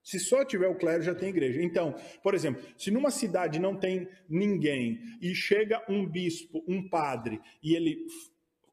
[0.00, 1.60] Se só tiver o clero, já tem igreja.
[1.60, 7.40] Então, por exemplo, se numa cidade não tem ninguém e chega um bispo, um padre,
[7.60, 8.06] e ele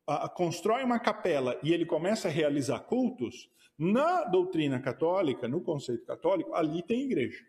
[0.08, 6.06] uh, constrói uma capela e ele começa a realizar cultos, na doutrina católica, no conceito
[6.06, 7.44] católico, ali tem igreja.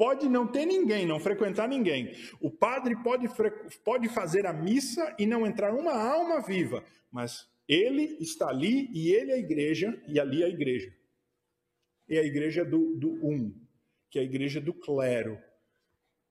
[0.00, 2.16] Pode não ter ninguém, não frequentar ninguém.
[2.40, 3.26] O padre pode,
[3.84, 6.82] pode fazer a missa e não entrar uma alma viva,
[7.12, 10.90] mas ele está ali e ele é a igreja, e ali é a igreja.
[12.08, 13.54] É a igreja do, do um,
[14.08, 15.38] que é a igreja do clero.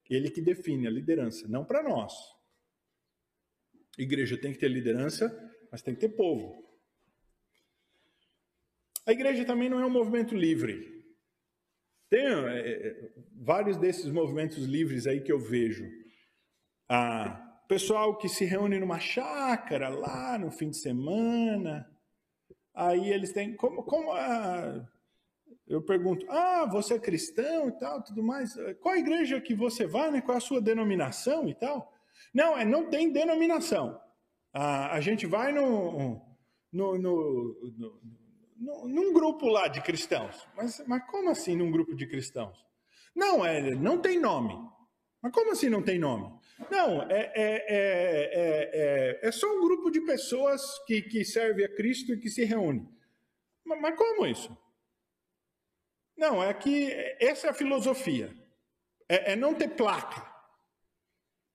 [0.09, 2.11] Ele que define a liderança, não para nós.
[3.99, 5.29] A igreja tem que ter liderança,
[5.71, 6.67] mas tem que ter povo.
[9.05, 10.98] A igreja também não é um movimento livre.
[12.09, 15.87] Tem é, é, vários desses movimentos livres aí que eu vejo.
[16.89, 21.87] Ah, pessoal que se reúne numa chácara lá no fim de semana.
[22.73, 23.55] Aí eles têm.
[23.55, 24.87] Como, como ah,
[25.67, 28.55] eu pergunto, ah, você é cristão e tal, tudo mais.
[28.81, 30.19] Qual a igreja que você vai, né?
[30.19, 31.93] Qual a sua denominação e tal?
[32.33, 34.01] Não, é, não tem denominação.
[34.51, 36.19] Ah, a gente vai no,
[36.73, 38.01] no, no, no
[38.59, 40.47] num grupo lá de cristãos.
[40.55, 42.65] Mas, mas como assim num grupo de cristãos?
[43.15, 44.53] Não, é, não tem nome.
[45.21, 46.37] Mas como assim não tem nome?
[46.69, 52.13] Não, é, é, é, é, só um grupo de pessoas que, que serve a Cristo
[52.13, 52.87] e que se reúne.
[53.63, 54.55] Mas, mas como isso?
[56.17, 58.33] Não, é que essa é a filosofia.
[59.07, 60.29] É, é não ter placa.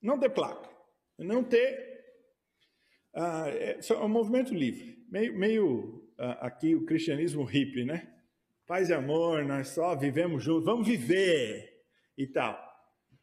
[0.01, 0.71] Não ter placa.
[1.19, 1.93] Não ter.
[3.15, 5.05] Ah, é, é um movimento livre.
[5.09, 8.13] Meio, meio aqui o cristianismo hippie, né?
[8.67, 11.85] Paz e amor, nós só vivemos juntos, vamos viver
[12.17, 12.59] e tal.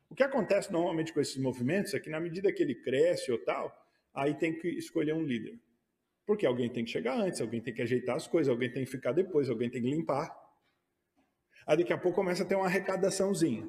[0.09, 3.37] O que acontece normalmente com esses movimentos é que na medida que ele cresce ou
[3.39, 3.73] tal,
[4.13, 5.59] aí tem que escolher um líder.
[6.25, 8.91] Porque alguém tem que chegar antes, alguém tem que ajeitar as coisas, alguém tem que
[8.91, 10.29] ficar depois, alguém tem que limpar.
[11.65, 13.67] Aí daqui a pouco começa a ter uma arrecadaçãozinha.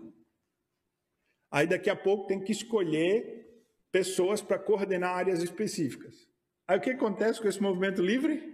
[1.50, 3.42] Aí daqui a pouco tem que escolher
[3.90, 6.28] pessoas para coordenar áreas específicas.
[6.66, 8.51] Aí o que acontece com esse movimento livre?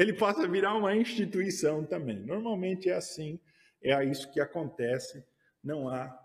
[0.00, 2.20] Ele possa virar uma instituição também.
[2.20, 3.38] Normalmente é assim,
[3.82, 5.22] é isso que acontece,
[5.62, 6.18] não há,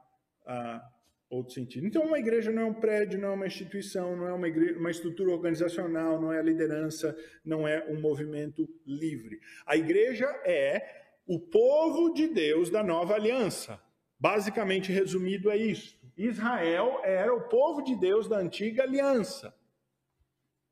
[1.29, 1.85] outro sentido.
[1.85, 4.79] Então, uma igreja não é um prédio, não é uma instituição, não é uma, igreja,
[4.79, 9.41] uma estrutura organizacional, não é a liderança, não é um movimento livre.
[9.65, 13.81] A igreja é o povo de Deus da nova aliança.
[14.17, 15.99] Basicamente resumido é isso.
[16.15, 19.53] Israel era o povo de Deus da antiga aliança.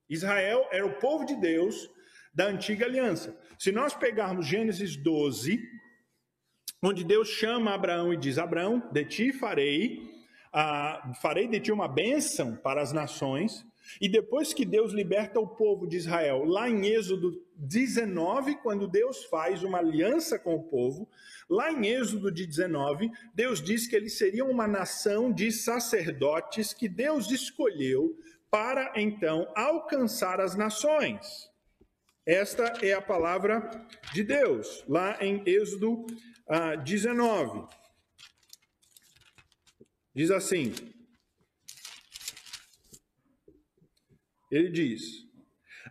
[0.08, 1.92] Israel era o povo de Deus
[2.34, 3.38] da antiga aliança.
[3.60, 5.62] Se nós pegarmos Gênesis 12,
[6.82, 10.00] onde Deus chama Abraão e diz: Abraão, de ti farei,
[10.54, 13.66] uh, farei de ti uma bênção para as nações.
[14.00, 19.26] E depois que Deus liberta o povo de Israel, lá em Êxodo 19, quando Deus
[19.26, 21.08] faz uma aliança com o povo,
[21.50, 27.30] lá em Êxodo 19, Deus diz que eles seriam uma nação de sacerdotes que Deus
[27.30, 28.18] escolheu
[28.50, 31.53] para então alcançar as nações.
[32.26, 33.70] Esta é a palavra
[34.14, 36.06] de Deus, lá em Êxodo
[36.48, 37.68] ah, 19.
[40.16, 40.74] Diz assim:
[44.50, 45.28] Ele diz: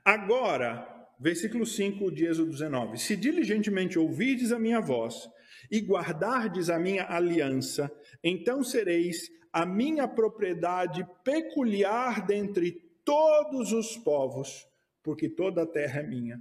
[0.03, 0.89] Agora,
[1.21, 5.29] versículo 5 de Êxodo 19: Se diligentemente ouvirdes a minha voz
[5.71, 12.73] e guardardes a minha aliança, então sereis a minha propriedade peculiar dentre
[13.05, 14.72] todos os povos
[15.03, 16.41] porque toda a terra é minha.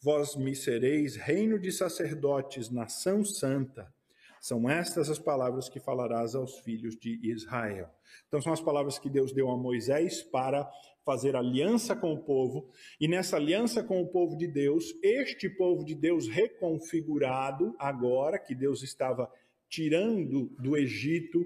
[0.00, 3.92] Vós me sereis reino de sacerdotes, nação santa.
[4.40, 7.88] São estas as palavras que falarás aos filhos de Israel.
[8.28, 10.70] Então, são as palavras que Deus deu a Moisés para
[11.04, 15.84] fazer aliança com o povo, e nessa aliança com o povo de Deus, este povo
[15.84, 19.30] de Deus reconfigurado, agora que Deus estava
[19.68, 21.44] tirando do Egito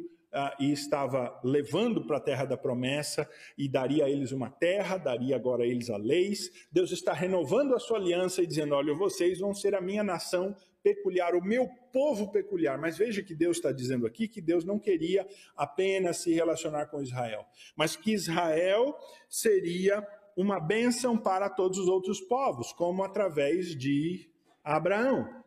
[0.59, 5.37] e estava levando para a terra da promessa e daria a eles uma terra, daria
[5.37, 6.51] agora a eles a leis.
[6.71, 10.55] Deus está renovando a sua aliança e dizendo: Olha, vocês vão ser a minha nação
[10.83, 12.79] peculiar, o meu povo peculiar.
[12.79, 17.03] Mas veja que Deus está dizendo aqui que Deus não queria apenas se relacionar com
[17.03, 17.45] Israel,
[17.77, 18.97] mas que Israel
[19.29, 24.31] seria uma bênção para todos os outros povos, como através de
[24.63, 25.39] Abraão.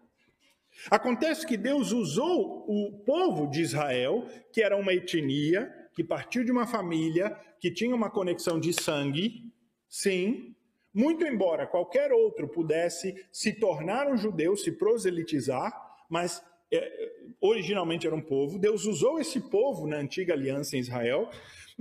[0.89, 6.51] Acontece que Deus usou o povo de Israel, que era uma etnia, que partiu de
[6.51, 9.51] uma família, que tinha uma conexão de sangue,
[9.87, 10.55] sim,
[10.93, 15.71] muito embora qualquer outro pudesse se tornar um judeu, se proselitizar,
[16.09, 21.29] mas é, originalmente era um povo, Deus usou esse povo na antiga aliança em Israel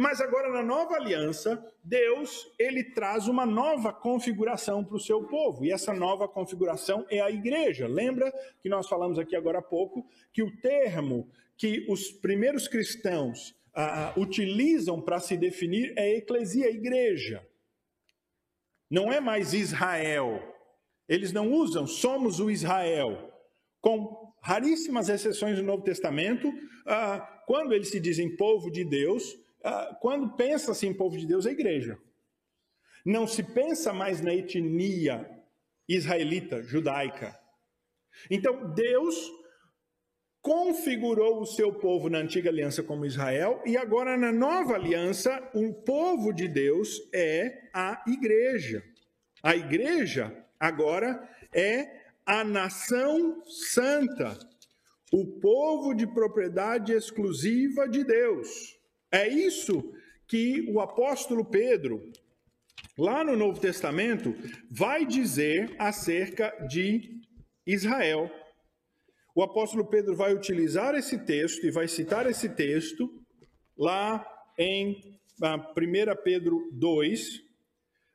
[0.01, 5.63] mas agora na nova aliança, Deus, ele traz uma nova configuração para o seu povo,
[5.63, 7.87] e essa nova configuração é a igreja.
[7.87, 8.33] Lembra
[8.63, 14.15] que nós falamos aqui agora há pouco que o termo que os primeiros cristãos ah,
[14.17, 17.47] utilizam para se definir é eclesia, igreja.
[18.91, 20.43] Não é mais Israel.
[21.07, 23.31] Eles não usam somos o Israel.
[23.83, 26.51] Com raríssimas exceções no Novo Testamento,
[26.87, 29.50] ah, quando eles se dizem povo de Deus, ah,
[30.01, 31.99] quando pensa-se em povo de Deus, é igreja.
[33.05, 35.29] Não se pensa mais na etnia
[35.88, 37.38] israelita, judaica.
[38.31, 39.16] Então, Deus
[40.42, 45.73] configurou o seu povo na antiga aliança como Israel, e agora na nova aliança, o
[45.75, 48.83] povo de Deus é a igreja.
[49.42, 54.38] A igreja agora é a nação santa,
[55.12, 58.80] o povo de propriedade exclusiva de Deus.
[59.12, 59.92] É isso
[60.27, 62.12] que o apóstolo Pedro,
[62.96, 64.35] lá no Novo Testamento,
[64.70, 67.20] vai dizer acerca de
[67.66, 68.31] Israel.
[69.35, 73.11] O apóstolo Pedro vai utilizar esse texto e vai citar esse texto
[73.77, 74.25] lá
[74.59, 77.50] em 1 ah, Pedro 2,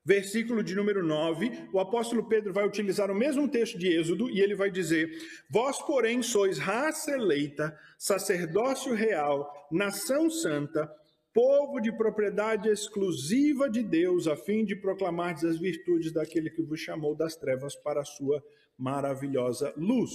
[0.05, 4.39] versículo de número 9, o apóstolo Pedro vai utilizar o mesmo texto de Êxodo e
[4.39, 5.09] ele vai dizer:
[5.49, 10.87] Vós, porém, sois raça eleita, sacerdócio real, nação santa,
[11.33, 16.79] povo de propriedade exclusiva de Deus, a fim de proclamar as virtudes daquele que vos
[16.79, 18.43] chamou das trevas para a sua
[18.77, 20.11] maravilhosa luz.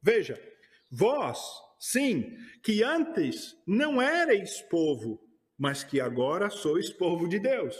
[0.00, 0.40] Veja,
[0.90, 1.38] vós,
[1.78, 5.20] sim, que antes não erais povo,
[5.58, 7.76] mas que agora sois povo de Deus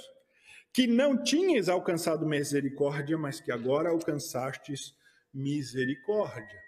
[0.76, 4.94] que não tinhas alcançado misericórdia, mas que agora alcançastes
[5.32, 6.60] misericórdia.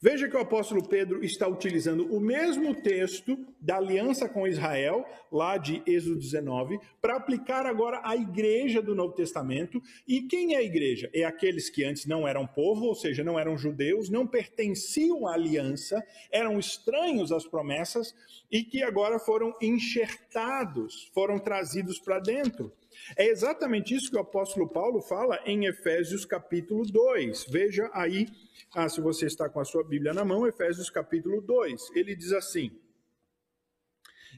[0.00, 5.58] Veja que o apóstolo Pedro está utilizando o mesmo texto da aliança com Israel, lá
[5.58, 9.82] de Êxodo 19, para aplicar agora à igreja do Novo Testamento.
[10.08, 11.10] E quem é a igreja?
[11.12, 15.34] É aqueles que antes não eram povo, ou seja, não eram judeus, não pertenciam à
[15.34, 18.14] aliança, eram estranhos às promessas
[18.50, 22.72] e que agora foram enxertados, foram trazidos para dentro.
[23.16, 27.46] É exatamente isso que o apóstolo Paulo fala em Efésios capítulo 2.
[27.48, 28.26] Veja aí,
[28.74, 31.90] ah, se você está com a sua Bíblia na mão, Efésios capítulo 2.
[31.94, 32.70] Ele diz assim: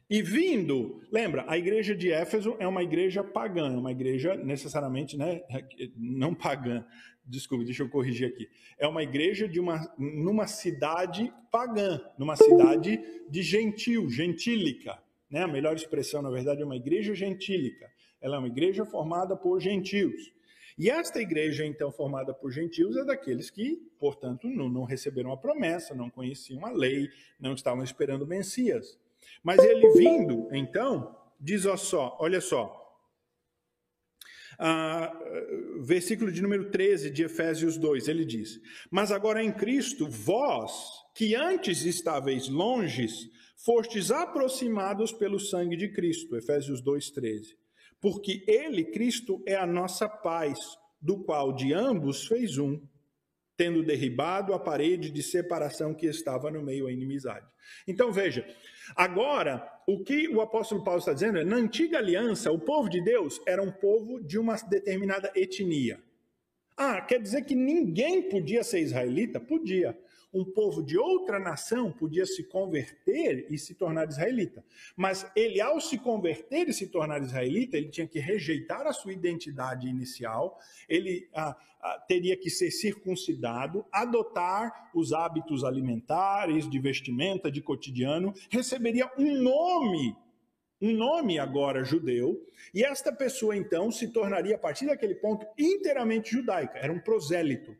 [0.09, 5.42] E vindo, lembra, a igreja de Éfeso é uma igreja pagã, uma igreja necessariamente, né,
[5.97, 6.85] não pagã.
[7.25, 8.49] Desculpe, deixa eu corrigir aqui.
[8.79, 14.99] É uma igreja de uma numa cidade pagã, numa cidade de gentil, gentílica,
[15.31, 15.42] né?
[15.42, 17.90] A melhor expressão, na verdade, é uma igreja gentílica.
[18.20, 20.33] Ela é uma igreja formada por gentios.
[20.78, 25.37] E esta igreja, então, formada por gentios, é daqueles que, portanto, não, não receberam a
[25.37, 27.09] promessa, não conheciam a lei,
[27.40, 28.96] não estavam esperando o Messias.
[29.42, 32.76] Mas ele vindo, então, diz ó só, olha só,
[34.57, 35.12] ah,
[35.81, 40.72] versículo de número 13 de Efésios 2, ele diz: Mas agora em Cristo, vós,
[41.14, 46.37] que antes estáveis longes, fostes aproximados pelo sangue de Cristo.
[46.37, 47.67] Efésios 2, 13
[48.00, 50.58] porque ele, Cristo, é a nossa paz,
[51.00, 52.80] do qual de ambos fez um,
[53.56, 57.46] tendo derribado a parede de separação que estava no meio da inimizade.
[57.87, 58.46] Então veja,
[58.94, 63.03] agora o que o apóstolo Paulo está dizendo é: na antiga aliança, o povo de
[63.03, 66.03] Deus era um povo de uma determinada etnia.
[66.76, 69.40] Ah, quer dizer que ninguém podia ser israelita?
[69.40, 69.99] Podia.
[70.33, 74.64] Um povo de outra nação podia se converter e se tornar israelita.
[74.95, 79.12] Mas ele, ao se converter e se tornar israelita, ele tinha que rejeitar a sua
[79.12, 80.59] identidade inicial,
[80.89, 88.35] ele ah, ah, teria que ser circuncidado, adotar os hábitos alimentares, de vestimenta, de cotidiano,
[88.51, 90.14] receberia um nome
[90.81, 92.41] um nome agora judeu,
[92.72, 97.76] e esta pessoa então se tornaria, a partir daquele ponto, inteiramente judaica, era um prosélito.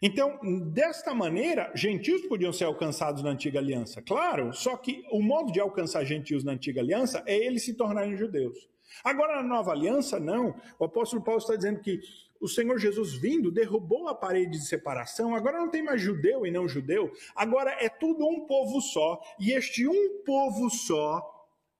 [0.00, 0.38] Então,
[0.70, 5.60] desta maneira, gentios podiam ser alcançados na antiga aliança, claro, só que o modo de
[5.60, 8.68] alcançar gentios na antiga aliança é eles se tornarem judeus.
[9.04, 10.54] Agora, na nova aliança, não.
[10.78, 12.00] O apóstolo Paulo está dizendo que
[12.40, 16.50] o Senhor Jesus vindo derrubou a parede de separação, agora não tem mais judeu e
[16.50, 21.22] não judeu, agora é tudo um povo só, e este um povo só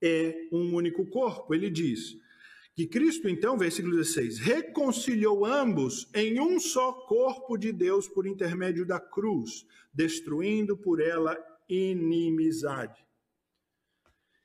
[0.00, 1.52] é um único corpo.
[1.52, 2.16] Ele diz
[2.74, 8.86] que Cristo, então, versículo 16, reconciliou ambos em um só corpo de Deus por intermédio
[8.86, 11.36] da cruz, destruindo por ela
[11.68, 13.02] inimizade.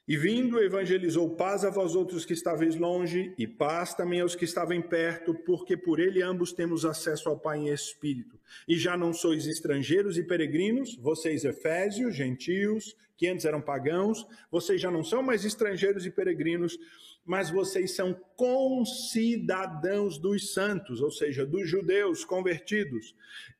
[0.08, 4.46] E vindo, evangelizou paz a vós outros que estáveis longe, e paz também aos que
[4.46, 8.40] estavam perto, porque por ele ambos temos acesso ao Pai em espírito.
[8.66, 14.80] E já não sois estrangeiros e peregrinos, vocês efésios, gentios, que antes eram pagãos, vocês
[14.80, 16.80] já não são mais estrangeiros e peregrinos,
[17.28, 23.14] mas vocês são concidadãos dos santos, ou seja, dos judeus convertidos,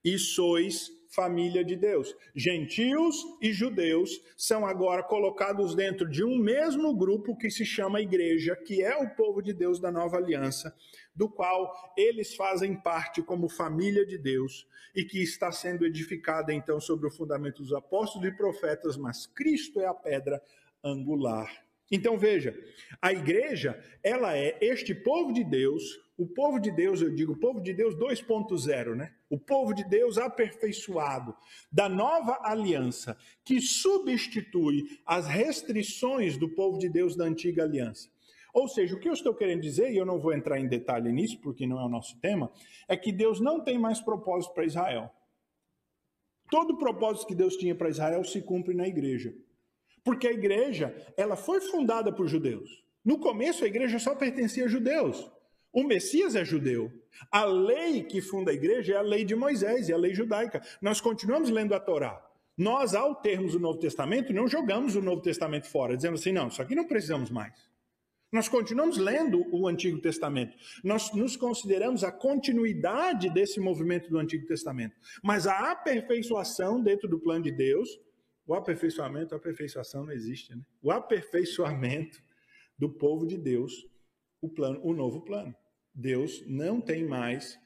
[0.04, 2.16] e sois família de Deus.
[2.36, 8.56] Gentios e judeus são agora colocados dentro de um mesmo grupo que se chama igreja,
[8.56, 10.76] que é o povo de Deus da nova aliança,
[11.16, 16.80] do qual eles fazem parte como família de Deus e que está sendo edificada então
[16.80, 20.42] sobre o fundamento dos apóstolos e profetas, mas Cristo é a pedra
[20.84, 21.67] angular.
[21.92, 22.58] Então veja,
[23.02, 25.84] a igreja, ela é este povo de Deus,
[26.18, 29.14] o povo de Deus, eu digo, o povo de Deus 2.0, né?
[29.30, 31.36] O povo de Deus aperfeiçoado,
[31.72, 38.10] da nova aliança, que substitui as restrições do povo de Deus da antiga aliança.
[38.54, 41.12] Ou seja, o que eu estou querendo dizer, e eu não vou entrar em detalhe
[41.12, 42.52] nisso, porque não é o nosso tema,
[42.88, 45.14] é que Deus não tem mais propósito para Israel.
[46.50, 49.36] Todo o propósito que Deus tinha para Israel se cumpre na igreja.
[50.08, 52.82] Porque a igreja, ela foi fundada por judeus.
[53.04, 55.30] No começo, a igreja só pertencia a judeus.
[55.74, 56.90] O Messias é judeu.
[57.30, 60.62] A lei que funda a igreja é a lei de Moisés, é a lei judaica.
[60.82, 62.26] Nós continuamos lendo a Torá.
[62.58, 66.48] Nós, ao termos o Novo Testamento, não jogamos o Novo Testamento fora, dizendo assim, não,
[66.48, 67.54] isso aqui não precisamos mais.
[68.32, 70.56] Nós continuamos lendo o Antigo Testamento.
[70.86, 74.96] Nós nos consideramos a continuidade desse movimento do Antigo Testamento.
[75.22, 77.90] Mas a aperfeiçoação dentro do plano de Deus,
[78.48, 80.64] o aperfeiçoamento, a aperfeiçoação não existe, né?
[80.82, 82.24] O aperfeiçoamento
[82.78, 83.86] do povo de Deus,
[84.42, 85.54] o plano, o novo plano.
[85.94, 87.60] Deus não tem mais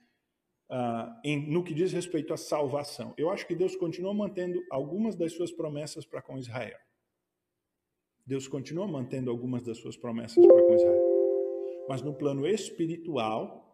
[0.72, 3.14] uh, em, no que diz respeito à salvação.
[3.16, 6.80] Eu acho que Deus continua mantendo algumas das suas promessas para com Israel.
[8.26, 11.04] Deus continua mantendo algumas das suas promessas para com Israel.
[11.90, 13.68] Mas no plano espiritual,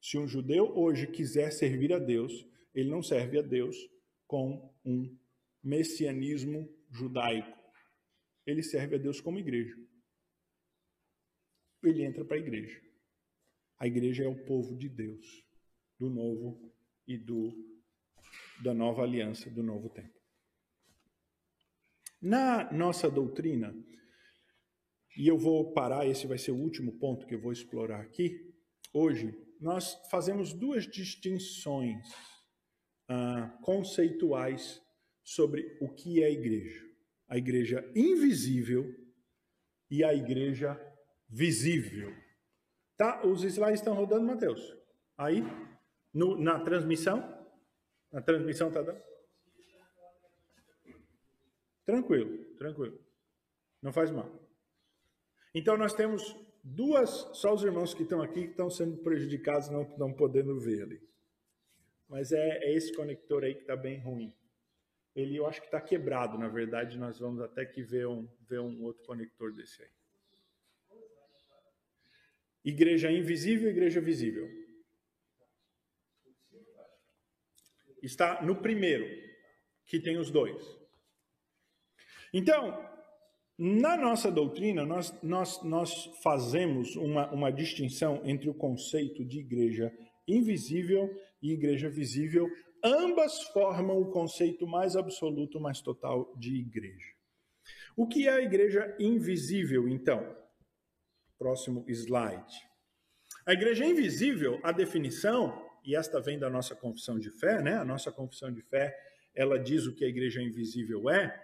[0.00, 3.76] se um judeu hoje quiser servir a Deus, ele não serve a Deus
[4.26, 5.16] com um
[5.62, 7.58] messianismo judaico.
[8.46, 9.76] Ele serve a Deus como igreja.
[11.82, 12.80] Ele entra para a igreja.
[13.78, 15.44] A igreja é o povo de Deus,
[15.98, 16.72] do novo
[17.06, 17.52] e do
[18.62, 20.16] da nova aliança, do novo tempo.
[22.20, 23.74] Na nossa doutrina,
[25.16, 28.54] e eu vou parar, esse vai ser o último ponto que eu vou explorar aqui,
[28.92, 32.08] hoje, nós fazemos duas distinções
[33.10, 34.80] uh, conceituais
[35.22, 36.84] sobre o que é igreja:
[37.28, 38.84] a igreja invisível
[39.90, 40.80] e a igreja
[41.28, 42.14] visível.
[42.96, 43.26] Tá?
[43.26, 44.60] Os slides estão rodando, Mateus.
[45.16, 45.42] Aí,
[46.12, 47.20] no, na transmissão,
[48.12, 49.02] na transmissão está dando?
[51.84, 52.98] Tranquilo, tranquilo.
[53.80, 54.30] Não faz mal.
[55.54, 59.82] Então nós temos duas, só os irmãos que estão aqui que estão sendo prejudicados, não
[59.82, 61.02] estão podendo ver ali.
[62.08, 64.32] Mas é, é esse conector aí que está bem ruim.
[65.14, 68.60] Ele eu acho que está quebrado, na verdade, nós vamos até que ver um, ver
[68.60, 69.90] um outro conector desse aí.
[72.64, 74.48] Igreja invisível, igreja visível.
[78.02, 79.06] Está no primeiro,
[79.86, 80.62] que tem os dois.
[82.32, 82.90] Então,
[83.58, 89.92] na nossa doutrina, nós, nós, nós fazemos uma, uma distinção entre o conceito de igreja
[90.26, 92.48] invisível e igreja visível.
[92.84, 97.12] Ambas formam o conceito mais absoluto, mais total de igreja.
[97.96, 100.36] O que é a igreja invisível, então?
[101.38, 102.56] Próximo slide.
[103.46, 107.74] A igreja invisível, a definição, e esta vem da nossa confissão de fé, né?
[107.74, 108.96] A nossa confissão de fé,
[109.34, 111.40] ela diz o que a igreja invisível é.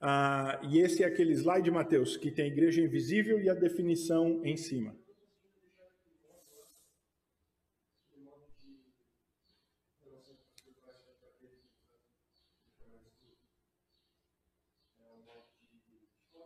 [0.00, 3.54] Ah, e esse é aquele slide de Mateus que tem a igreja invisível e a
[3.54, 4.96] definição em cima.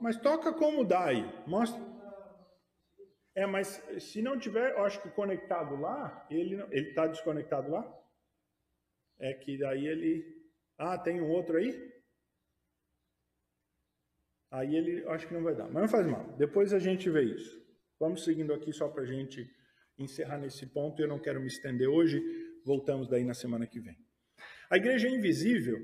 [0.05, 1.25] Mas toca como dá aí.
[1.47, 1.81] Mostra.
[3.35, 7.83] É, mas se não tiver, eu acho que conectado lá, ele ele está desconectado lá.
[9.19, 10.13] É que daí ele.
[10.77, 11.71] Ah, tem um outro aí?
[14.51, 15.71] Aí ele, acho que não vai dar.
[15.71, 16.37] Mas não faz mal.
[16.37, 17.59] Depois a gente vê isso.
[17.99, 19.51] Vamos seguindo aqui só para a gente
[19.97, 21.01] encerrar nesse ponto.
[21.01, 22.21] Eu não quero me estender hoje.
[22.63, 23.97] Voltamos daí na semana que vem.
[24.69, 25.79] A igreja invisível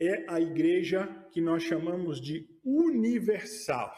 [0.00, 3.94] é a igreja que nós chamamos de universal.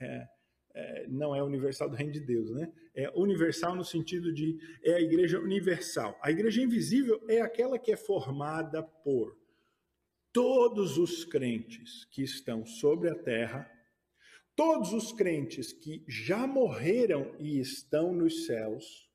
[0.00, 0.26] É,
[0.74, 2.72] é, não é universal do reino de Deus, né?
[2.94, 6.18] É universal no sentido de é a igreja universal.
[6.22, 9.36] A igreja invisível é aquela que é formada por
[10.32, 13.70] todos os crentes que estão sobre a terra,
[14.56, 19.10] todos os crentes que já morreram e estão nos céus,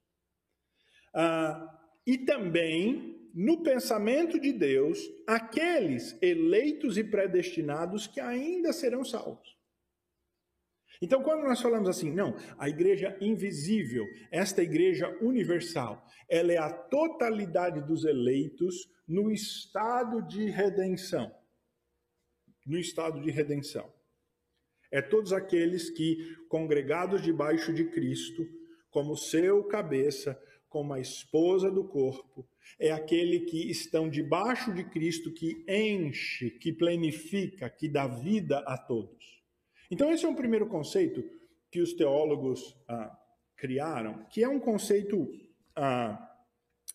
[1.13, 9.55] ah, e também no pensamento de Deus aqueles eleitos e predestinados que ainda serão salvos.
[10.99, 16.73] Então, quando nós falamos assim, não, a igreja invisível, esta igreja universal, ela é a
[16.73, 21.31] totalidade dos eleitos no estado de redenção.
[22.65, 23.93] No estado de redenção.
[24.91, 28.47] É todos aqueles que, congregados debaixo de Cristo,
[28.89, 30.41] como seu cabeça,
[30.77, 32.47] como a esposa do corpo,
[32.79, 38.77] é aquele que estão debaixo de Cristo, que enche, que planifica, que dá vida a
[38.77, 39.41] todos.
[39.89, 41.27] Então, esse é um primeiro conceito
[41.71, 43.17] que os teólogos ah,
[43.55, 45.27] criaram, que é um conceito,
[45.75, 46.31] ah,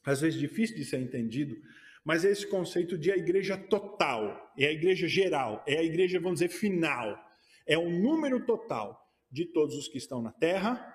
[0.05, 1.61] às vezes, difícil de ser entendido,
[2.05, 6.21] mas é esse conceito de a igreja total, é a igreja geral, é a igreja,
[6.21, 7.19] vamos dizer, final,
[7.67, 10.89] é o número total de todos os que estão na terra,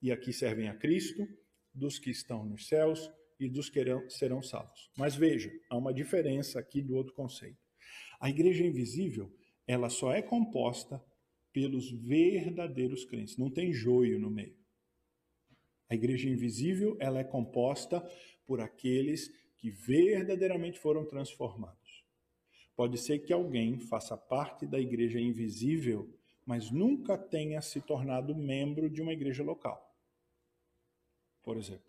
[0.00, 1.28] e aqui servem a Cristo,
[1.74, 4.90] dos que estão nos céus e dos que serão salvos.
[4.96, 7.58] Mas veja, há uma diferença aqui do outro conceito.
[8.20, 9.34] A igreja invisível,
[9.66, 11.02] ela só é composta
[11.52, 14.56] pelos verdadeiros crentes, não tem joio no meio.
[15.88, 18.00] A igreja invisível, ela é composta
[18.46, 22.04] por aqueles que verdadeiramente foram transformados.
[22.76, 26.08] Pode ser que alguém faça parte da igreja invisível,
[26.46, 29.89] mas nunca tenha se tornado membro de uma igreja local.
[31.50, 31.82] Por exemplo,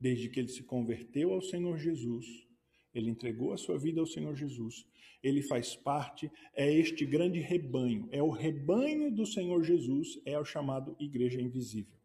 [0.00, 2.26] desde que ele se converteu ao Senhor Jesus,
[2.92, 4.84] ele entregou a sua vida ao Senhor Jesus,
[5.22, 10.44] ele faz parte, é este grande rebanho, é o rebanho do Senhor Jesus, é o
[10.44, 11.96] chamado igreja invisível.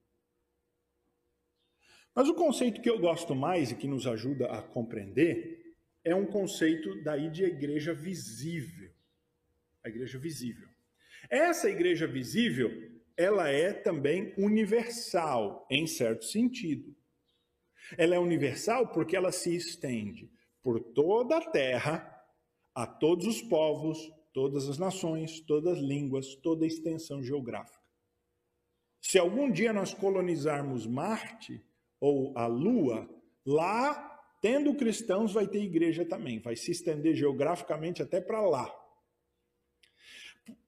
[2.13, 6.27] Mas o conceito que eu gosto mais e que nos ajuda a compreender é um
[6.27, 8.93] conceito daí de igreja visível.
[9.83, 10.69] A igreja visível.
[11.27, 12.90] Essa igreja visível,
[13.21, 16.95] ela é também universal, em certo sentido.
[17.97, 22.07] Ela é universal porque ela se estende por toda a terra,
[22.73, 27.81] a todos os povos, todas as nações, todas as línguas, toda a extensão geográfica.
[29.01, 31.61] Se algum dia nós colonizarmos Marte
[31.99, 33.09] ou a Lua,
[33.45, 38.73] lá, tendo cristãos, vai ter igreja também, vai se estender geograficamente até para lá.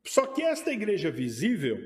[0.03, 1.77] Só que esta igreja visível,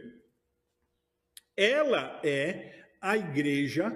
[1.58, 3.92] ela é a igreja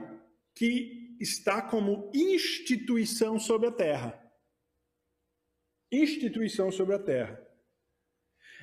[0.56, 4.20] que está como instituição sobre a terra.
[5.92, 7.40] Instituição sobre a terra.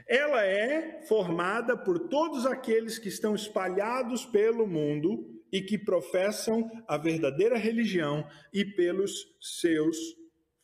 [0.09, 6.97] Ela é formada por todos aqueles que estão espalhados pelo mundo e que professam a
[6.97, 9.97] verdadeira religião e pelos seus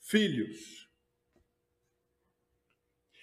[0.01, 0.89] filhos.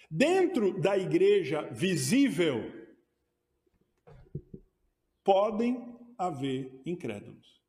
[0.09, 2.80] Dentro da igreja visível,
[5.23, 7.61] podem haver incrédulos.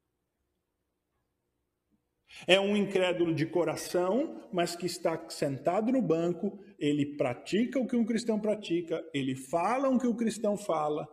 [2.46, 7.94] É um incrédulo de coração, mas que está sentado no banco, ele pratica o que
[7.94, 11.06] um cristão pratica, ele fala o que o cristão fala,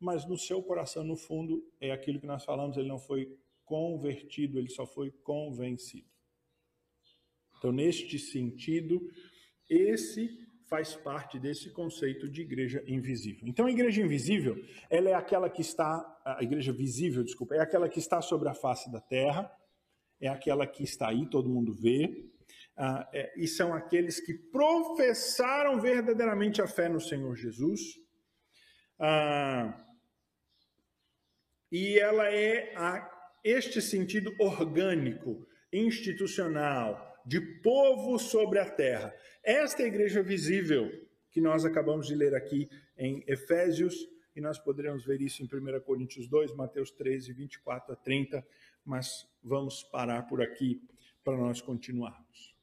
[0.00, 4.58] mas no seu coração, no fundo, é aquilo que nós falamos, ele não foi convertido,
[4.58, 6.08] ele só foi convencido.
[7.58, 9.00] Então, neste sentido,
[9.68, 13.48] esse faz parte desse conceito de igreja invisível.
[13.48, 17.88] Então, a igreja invisível, ela é aquela que está, a igreja visível, desculpa, é aquela
[17.88, 19.50] que está sobre a face da terra,
[20.20, 22.28] é aquela que está aí, todo mundo vê,
[22.76, 27.80] ah, é, e são aqueles que professaram verdadeiramente a fé no Senhor Jesus.
[29.00, 29.84] Ah,
[31.72, 33.10] e ela é a
[33.42, 39.14] este sentido orgânico, institucional, de povo sobre a terra.
[39.44, 40.90] Esta é a igreja visível
[41.30, 45.80] que nós acabamos de ler aqui em Efésios, e nós poderemos ver isso em 1
[45.80, 48.46] Coríntios 2, Mateus 13, 24 a 30,
[48.82, 50.80] mas vamos parar por aqui
[51.22, 52.56] para nós continuarmos.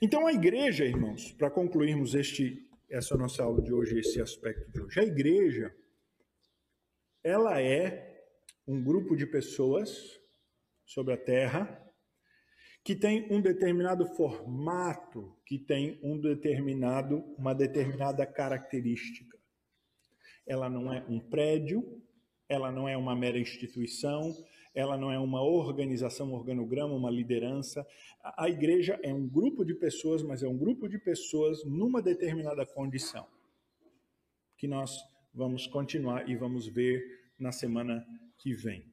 [0.00, 4.80] Então, a igreja, irmãos, para concluirmos este, essa nossa aula de hoje, esse aspecto de
[4.82, 5.74] hoje, a igreja,
[7.24, 8.24] ela é
[8.68, 10.20] um grupo de pessoas
[10.84, 11.89] sobre a terra
[12.82, 19.38] que tem um determinado formato, que tem um determinado, uma determinada característica.
[20.46, 22.02] Ela não é um prédio,
[22.48, 24.34] ela não é uma mera instituição,
[24.74, 27.86] ela não é uma organização, um organograma, uma liderança.
[28.22, 32.64] A igreja é um grupo de pessoas, mas é um grupo de pessoas numa determinada
[32.64, 33.26] condição.
[34.56, 34.96] Que nós
[35.34, 37.02] vamos continuar e vamos ver
[37.38, 38.04] na semana
[38.38, 38.84] que vem.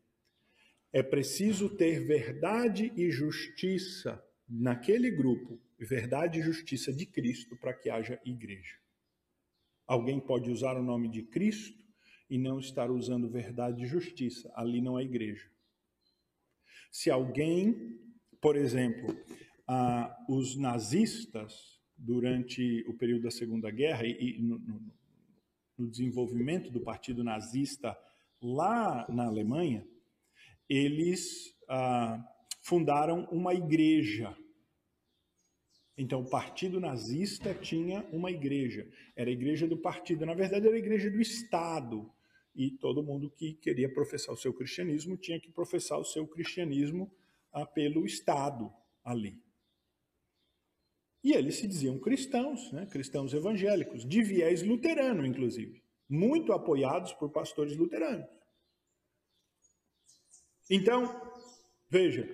[0.92, 7.90] É preciso ter verdade e justiça naquele grupo, verdade e justiça de Cristo para que
[7.90, 8.76] haja igreja.
[9.86, 11.78] Alguém pode usar o nome de Cristo
[12.30, 15.50] e não estar usando verdade e justiça, ali não é igreja.
[16.92, 18.00] Se alguém,
[18.42, 19.16] por exemplo,
[19.68, 24.94] ah, os nazistas, durante o período da Segunda Guerra e, e no, no,
[25.78, 27.98] no desenvolvimento do partido nazista
[28.42, 29.86] lá na Alemanha,
[30.70, 32.24] eles ah,
[32.62, 34.36] fundaram uma igreja.
[35.98, 38.88] Então, o partido nazista tinha uma igreja.
[39.16, 40.26] Era a igreja do partido.
[40.26, 42.12] Na verdade, era a igreja do Estado.
[42.56, 47.12] E todo mundo que queria professar o seu cristianismo tinha que professar o seu cristianismo
[47.52, 48.72] ah, pelo Estado
[49.04, 49.42] ali.
[51.24, 52.86] E eles se diziam cristãos, né?
[52.86, 58.37] cristãos evangélicos, de viés luterano, inclusive, muito apoiados por pastores luteranos.
[60.70, 61.22] Então,
[61.90, 62.30] veja,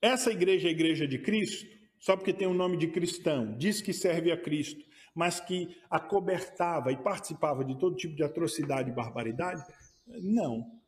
[0.00, 1.66] essa igreja é a igreja de Cristo,
[1.98, 4.84] só porque tem o um nome de cristão, diz que serve a Cristo,
[5.14, 9.62] mas que acobertava e participava de todo tipo de atrocidade e barbaridade?
[10.06, 10.80] Não.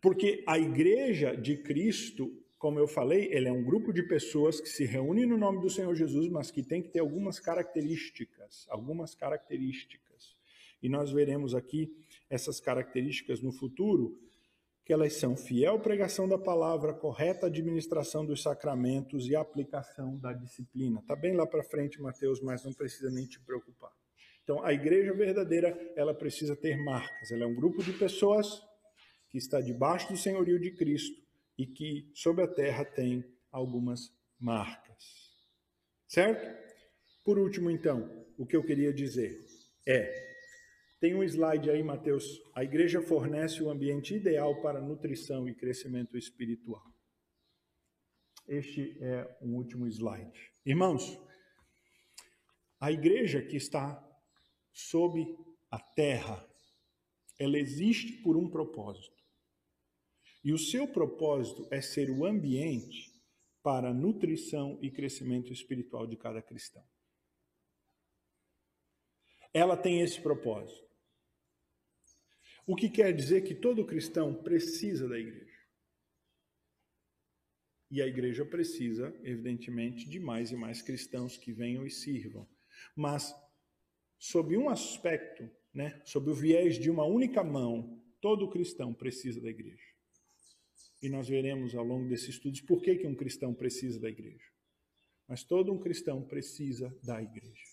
[0.00, 4.68] Porque a igreja de Cristo, como eu falei, ele é um grupo de pessoas que
[4.68, 9.14] se reúnem no nome do Senhor Jesus, mas que tem que ter algumas características, algumas
[9.14, 10.36] características.
[10.82, 11.92] E nós veremos aqui
[12.28, 14.18] essas características no futuro,
[14.84, 21.00] que elas são fiel pregação da palavra, correta administração dos sacramentos e aplicação da disciplina.
[21.00, 23.92] Está bem lá para frente, Mateus, mas não precisa nem te preocupar.
[24.42, 27.30] Então, a igreja verdadeira, ela precisa ter marcas.
[27.30, 28.60] Ela é um grupo de pessoas
[29.30, 31.22] que está debaixo do senhorio de Cristo
[31.56, 35.30] e que sobre a terra tem algumas marcas.
[36.08, 36.44] Certo?
[37.24, 39.38] Por último, então, o que eu queria dizer
[39.86, 40.31] é
[41.02, 42.40] tem um slide aí, Mateus.
[42.54, 46.80] A igreja fornece o ambiente ideal para nutrição e crescimento espiritual.
[48.46, 50.52] Este é um último slide.
[50.64, 51.20] Irmãos,
[52.78, 54.00] a igreja que está
[54.72, 55.26] sob
[55.72, 56.48] a terra,
[57.36, 59.20] ela existe por um propósito.
[60.44, 63.12] E o seu propósito é ser o ambiente
[63.60, 66.84] para nutrição e crescimento espiritual de cada cristão.
[69.52, 70.91] Ela tem esse propósito.
[72.66, 75.52] O que quer dizer que todo cristão precisa da igreja.
[77.90, 82.48] E a igreja precisa, evidentemente, de mais e mais cristãos que venham e sirvam.
[82.96, 83.34] Mas,
[84.18, 89.50] sob um aspecto, né, sob o viés de uma única mão, todo cristão precisa da
[89.50, 89.92] igreja.
[91.02, 94.46] E nós veremos ao longo desses estudos por que, que um cristão precisa da igreja.
[95.28, 97.64] Mas todo um cristão precisa da igreja.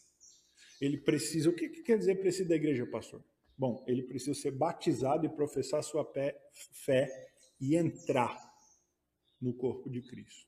[0.81, 1.49] Ele precisa.
[1.49, 3.23] O que, que quer dizer precisa da igreja, pastor?
[3.59, 6.09] Bom, ele precisa ser batizado e professar sua
[6.71, 7.29] fé
[7.59, 8.39] e entrar
[9.41, 10.47] no corpo de Cristo.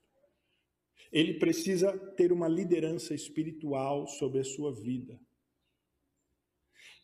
[1.12, 5.20] Ele precisa ter uma liderança espiritual sobre a sua vida.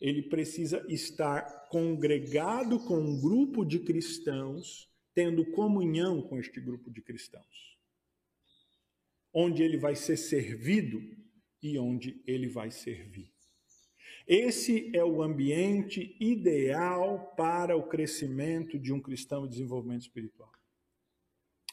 [0.01, 7.03] Ele precisa estar congregado com um grupo de cristãos, tendo comunhão com este grupo de
[7.03, 7.77] cristãos.
[9.31, 10.99] Onde ele vai ser servido
[11.61, 13.31] e onde ele vai servir.
[14.29, 20.51] Esse é o ambiente ideal para o crescimento de um cristão e desenvolvimento espiritual.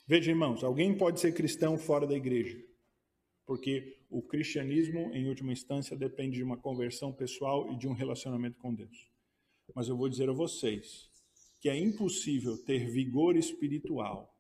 [0.07, 2.59] Veja, irmãos, alguém pode ser cristão fora da igreja,
[3.45, 8.57] porque o cristianismo, em última instância, depende de uma conversão pessoal e de um relacionamento
[8.57, 9.07] com Deus.
[9.75, 11.11] Mas eu vou dizer a vocês
[11.61, 14.35] que é impossível ter vigor espiritual.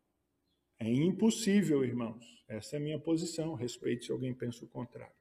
[0.78, 2.24] É impossível, irmãos.
[2.48, 3.52] Essa é a minha posição.
[3.52, 5.15] Respeite se alguém pensa o contrário.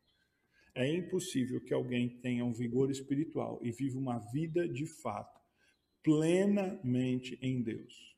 [0.75, 5.39] É impossível que alguém tenha um vigor espiritual e viva uma vida de fato
[6.03, 8.15] plenamente em Deus,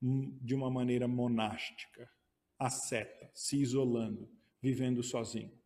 [0.00, 2.08] hum, de uma maneira monástica,
[2.58, 4.30] asceta, se isolando,
[4.60, 5.58] vivendo sozinho.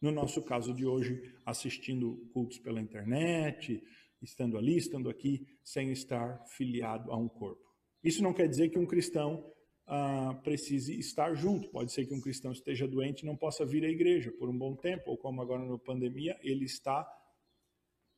[0.00, 3.82] No nosso caso de hoje, assistindo cultos pela internet,
[4.22, 7.74] estando ali, estando aqui, sem estar filiado a um corpo.
[8.02, 9.52] Isso não quer dizer que um cristão
[9.86, 11.68] ah, precise estar junto.
[11.68, 14.56] Pode ser que um cristão esteja doente e não possa vir à igreja por um
[14.56, 17.06] bom tempo, ou como agora na pandemia, ele está,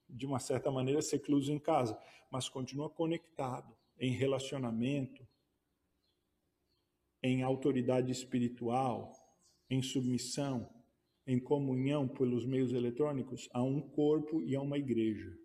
[0.09, 1.99] de uma certa maneira, secluso em casa,
[2.31, 5.27] mas continua conectado em relacionamento,
[7.23, 9.13] em autoridade espiritual,
[9.69, 10.71] em submissão,
[11.27, 15.37] em comunhão pelos meios eletrônicos a um corpo e a uma igreja.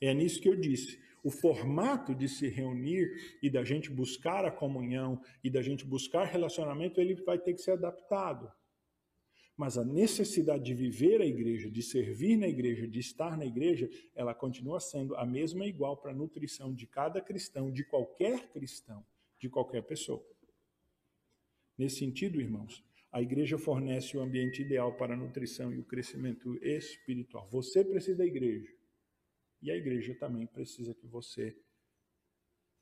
[0.00, 4.50] É nisso que eu disse o formato de se reunir e da gente buscar a
[4.50, 8.48] comunhão e da gente buscar relacionamento, ele vai ter que ser adaptado.
[9.56, 13.90] Mas a necessidade de viver a igreja, de servir na igreja, de estar na igreja,
[14.14, 19.04] ela continua sendo a mesma igual para a nutrição de cada cristão, de qualquer cristão,
[19.36, 20.24] de qualquer pessoa.
[21.76, 26.56] Nesse sentido, irmãos, a igreja fornece o ambiente ideal para a nutrição e o crescimento
[26.64, 27.48] espiritual.
[27.50, 28.75] Você precisa da igreja.
[29.62, 31.56] E a igreja também precisa que você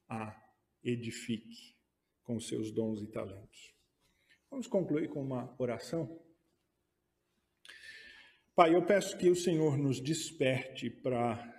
[0.09, 0.41] a
[0.83, 1.75] edifique
[2.23, 3.75] com seus dons e talentos.
[4.51, 6.23] Vamos concluir com uma oração?
[8.55, 11.53] Pai, eu peço que o Senhor nos desperte para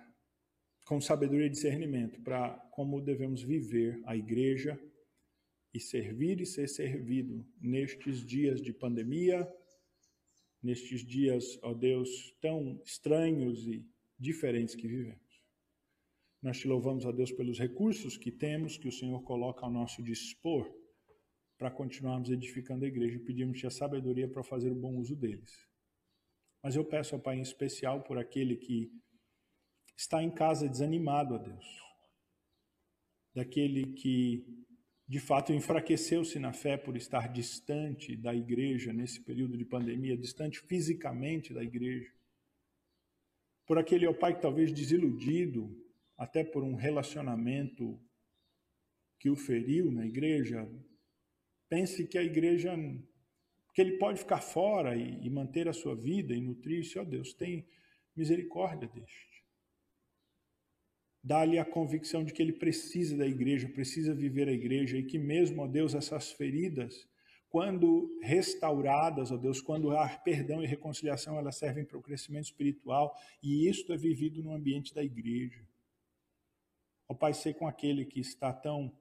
[0.86, 4.80] com sabedoria e discernimento para como devemos viver a igreja
[5.74, 9.46] e servir e ser servido nestes dias de pandemia,
[10.62, 13.84] nestes dias, ó Deus, tão estranhos e
[14.18, 15.26] diferentes que vivemos.
[16.42, 20.02] Nós te louvamos a Deus pelos recursos que temos, que o Senhor coloca ao nosso
[20.02, 20.72] dispor,
[21.58, 23.18] para continuarmos edificando a igreja.
[23.18, 25.66] Pedimos-te a sabedoria para fazer o bom uso deles.
[26.62, 28.90] Mas eu peço ao Pai em especial por aquele que
[29.96, 31.64] está em casa desanimado a Deus,
[33.34, 34.44] daquele que
[35.08, 40.60] de fato enfraqueceu-se na fé por estar distante da igreja nesse período de pandemia, distante
[40.60, 42.15] fisicamente da igreja
[43.66, 45.76] por aquele, Pai, que talvez desiludido,
[46.16, 48.00] até por um relacionamento
[49.18, 50.68] que o feriu na igreja,
[51.68, 52.74] pense que a igreja,
[53.74, 57.34] que ele pode ficar fora e, e manter a sua vida e nutrir-se, ó Deus,
[57.34, 57.66] tem
[58.14, 59.44] misericórdia deste.
[61.22, 65.18] Dá-lhe a convicção de que ele precisa da igreja, precisa viver a igreja e que
[65.18, 67.06] mesmo, ó Deus, essas feridas
[67.48, 73.16] quando restauradas, ó Deus, quando há perdão e reconciliação, elas servem para o crescimento espiritual
[73.42, 75.66] e isto é vivido no ambiente da igreja.
[77.08, 78.92] Ó Pai, sei com aquele que está tão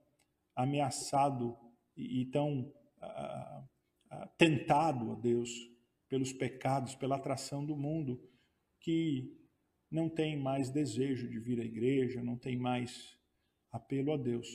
[0.55, 1.57] ameaçado
[1.97, 2.71] e, tão
[3.01, 3.63] ah,
[4.11, 5.49] ah, tentado, ó Deus,
[6.07, 8.21] pelos pecados, pela atração do mundo,
[8.79, 9.35] que
[9.89, 13.17] não tem mais desejo de vir à igreja, não tem mais
[13.71, 14.47] apelo a Deus.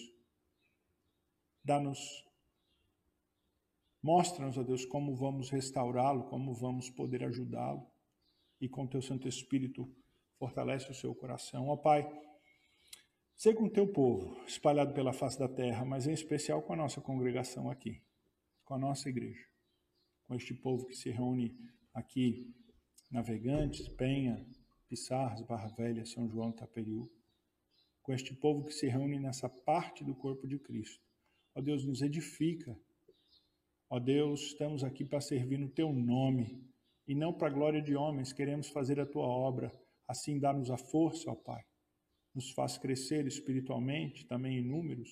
[1.65, 1.99] Dá-nos
[4.03, 7.87] Mostra-nos, ó Deus, como vamos restaurá-lo, como vamos poder ajudá-lo.
[8.61, 9.89] E com teu Santo Espírito,
[10.39, 11.69] fortalece o seu coração.
[11.69, 12.07] Ó Pai,
[13.37, 16.77] seja com o teu povo, espalhado pela face da terra, mas em especial com a
[16.77, 18.03] nossa congregação aqui,
[18.65, 19.47] com a nossa igreja,
[20.27, 21.55] com este povo que se reúne
[21.93, 22.55] aqui,
[23.11, 24.47] Navegantes, Penha,
[24.89, 27.11] Pissarras, Barra Velha, São João, Taperiú,
[28.03, 31.05] com este povo que se reúne nessa parte do corpo de Cristo.
[31.55, 32.79] Ó Deus, nos edifica
[33.93, 36.65] Ó Deus, estamos aqui para servir no teu nome
[37.09, 39.73] e não para a glória de homens, queremos fazer a tua obra.
[40.07, 41.61] Assim, dá-nos a força, ó Pai.
[42.33, 45.11] Nos faz crescer espiritualmente, também em números,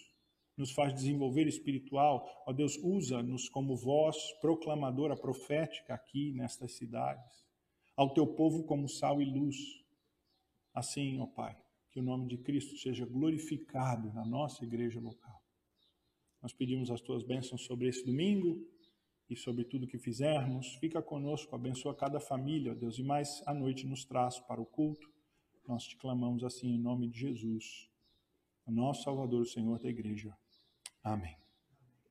[0.57, 2.25] nos faz desenvolver espiritual.
[2.47, 7.45] Ó Deus, usa-nos como voz proclamadora profética aqui nestas cidades,
[7.97, 9.57] ao teu povo como sal e luz.
[10.73, 11.61] Assim, ó Pai,
[11.91, 15.38] que o nome de Cristo seja glorificado na nossa igreja local.
[16.43, 18.67] Nós pedimos as tuas bênçãos sobre esse domingo
[19.29, 20.75] e sobre tudo que fizermos.
[20.77, 24.67] Fica conosco, abençoa cada família, ó Deus, e mais à noite nos traz para o
[24.67, 25.11] culto.
[25.67, 27.91] Nós te clamamos assim em nome de Jesus,
[28.67, 30.37] nosso Salvador, o Senhor da igreja.
[31.03, 31.48] Amém.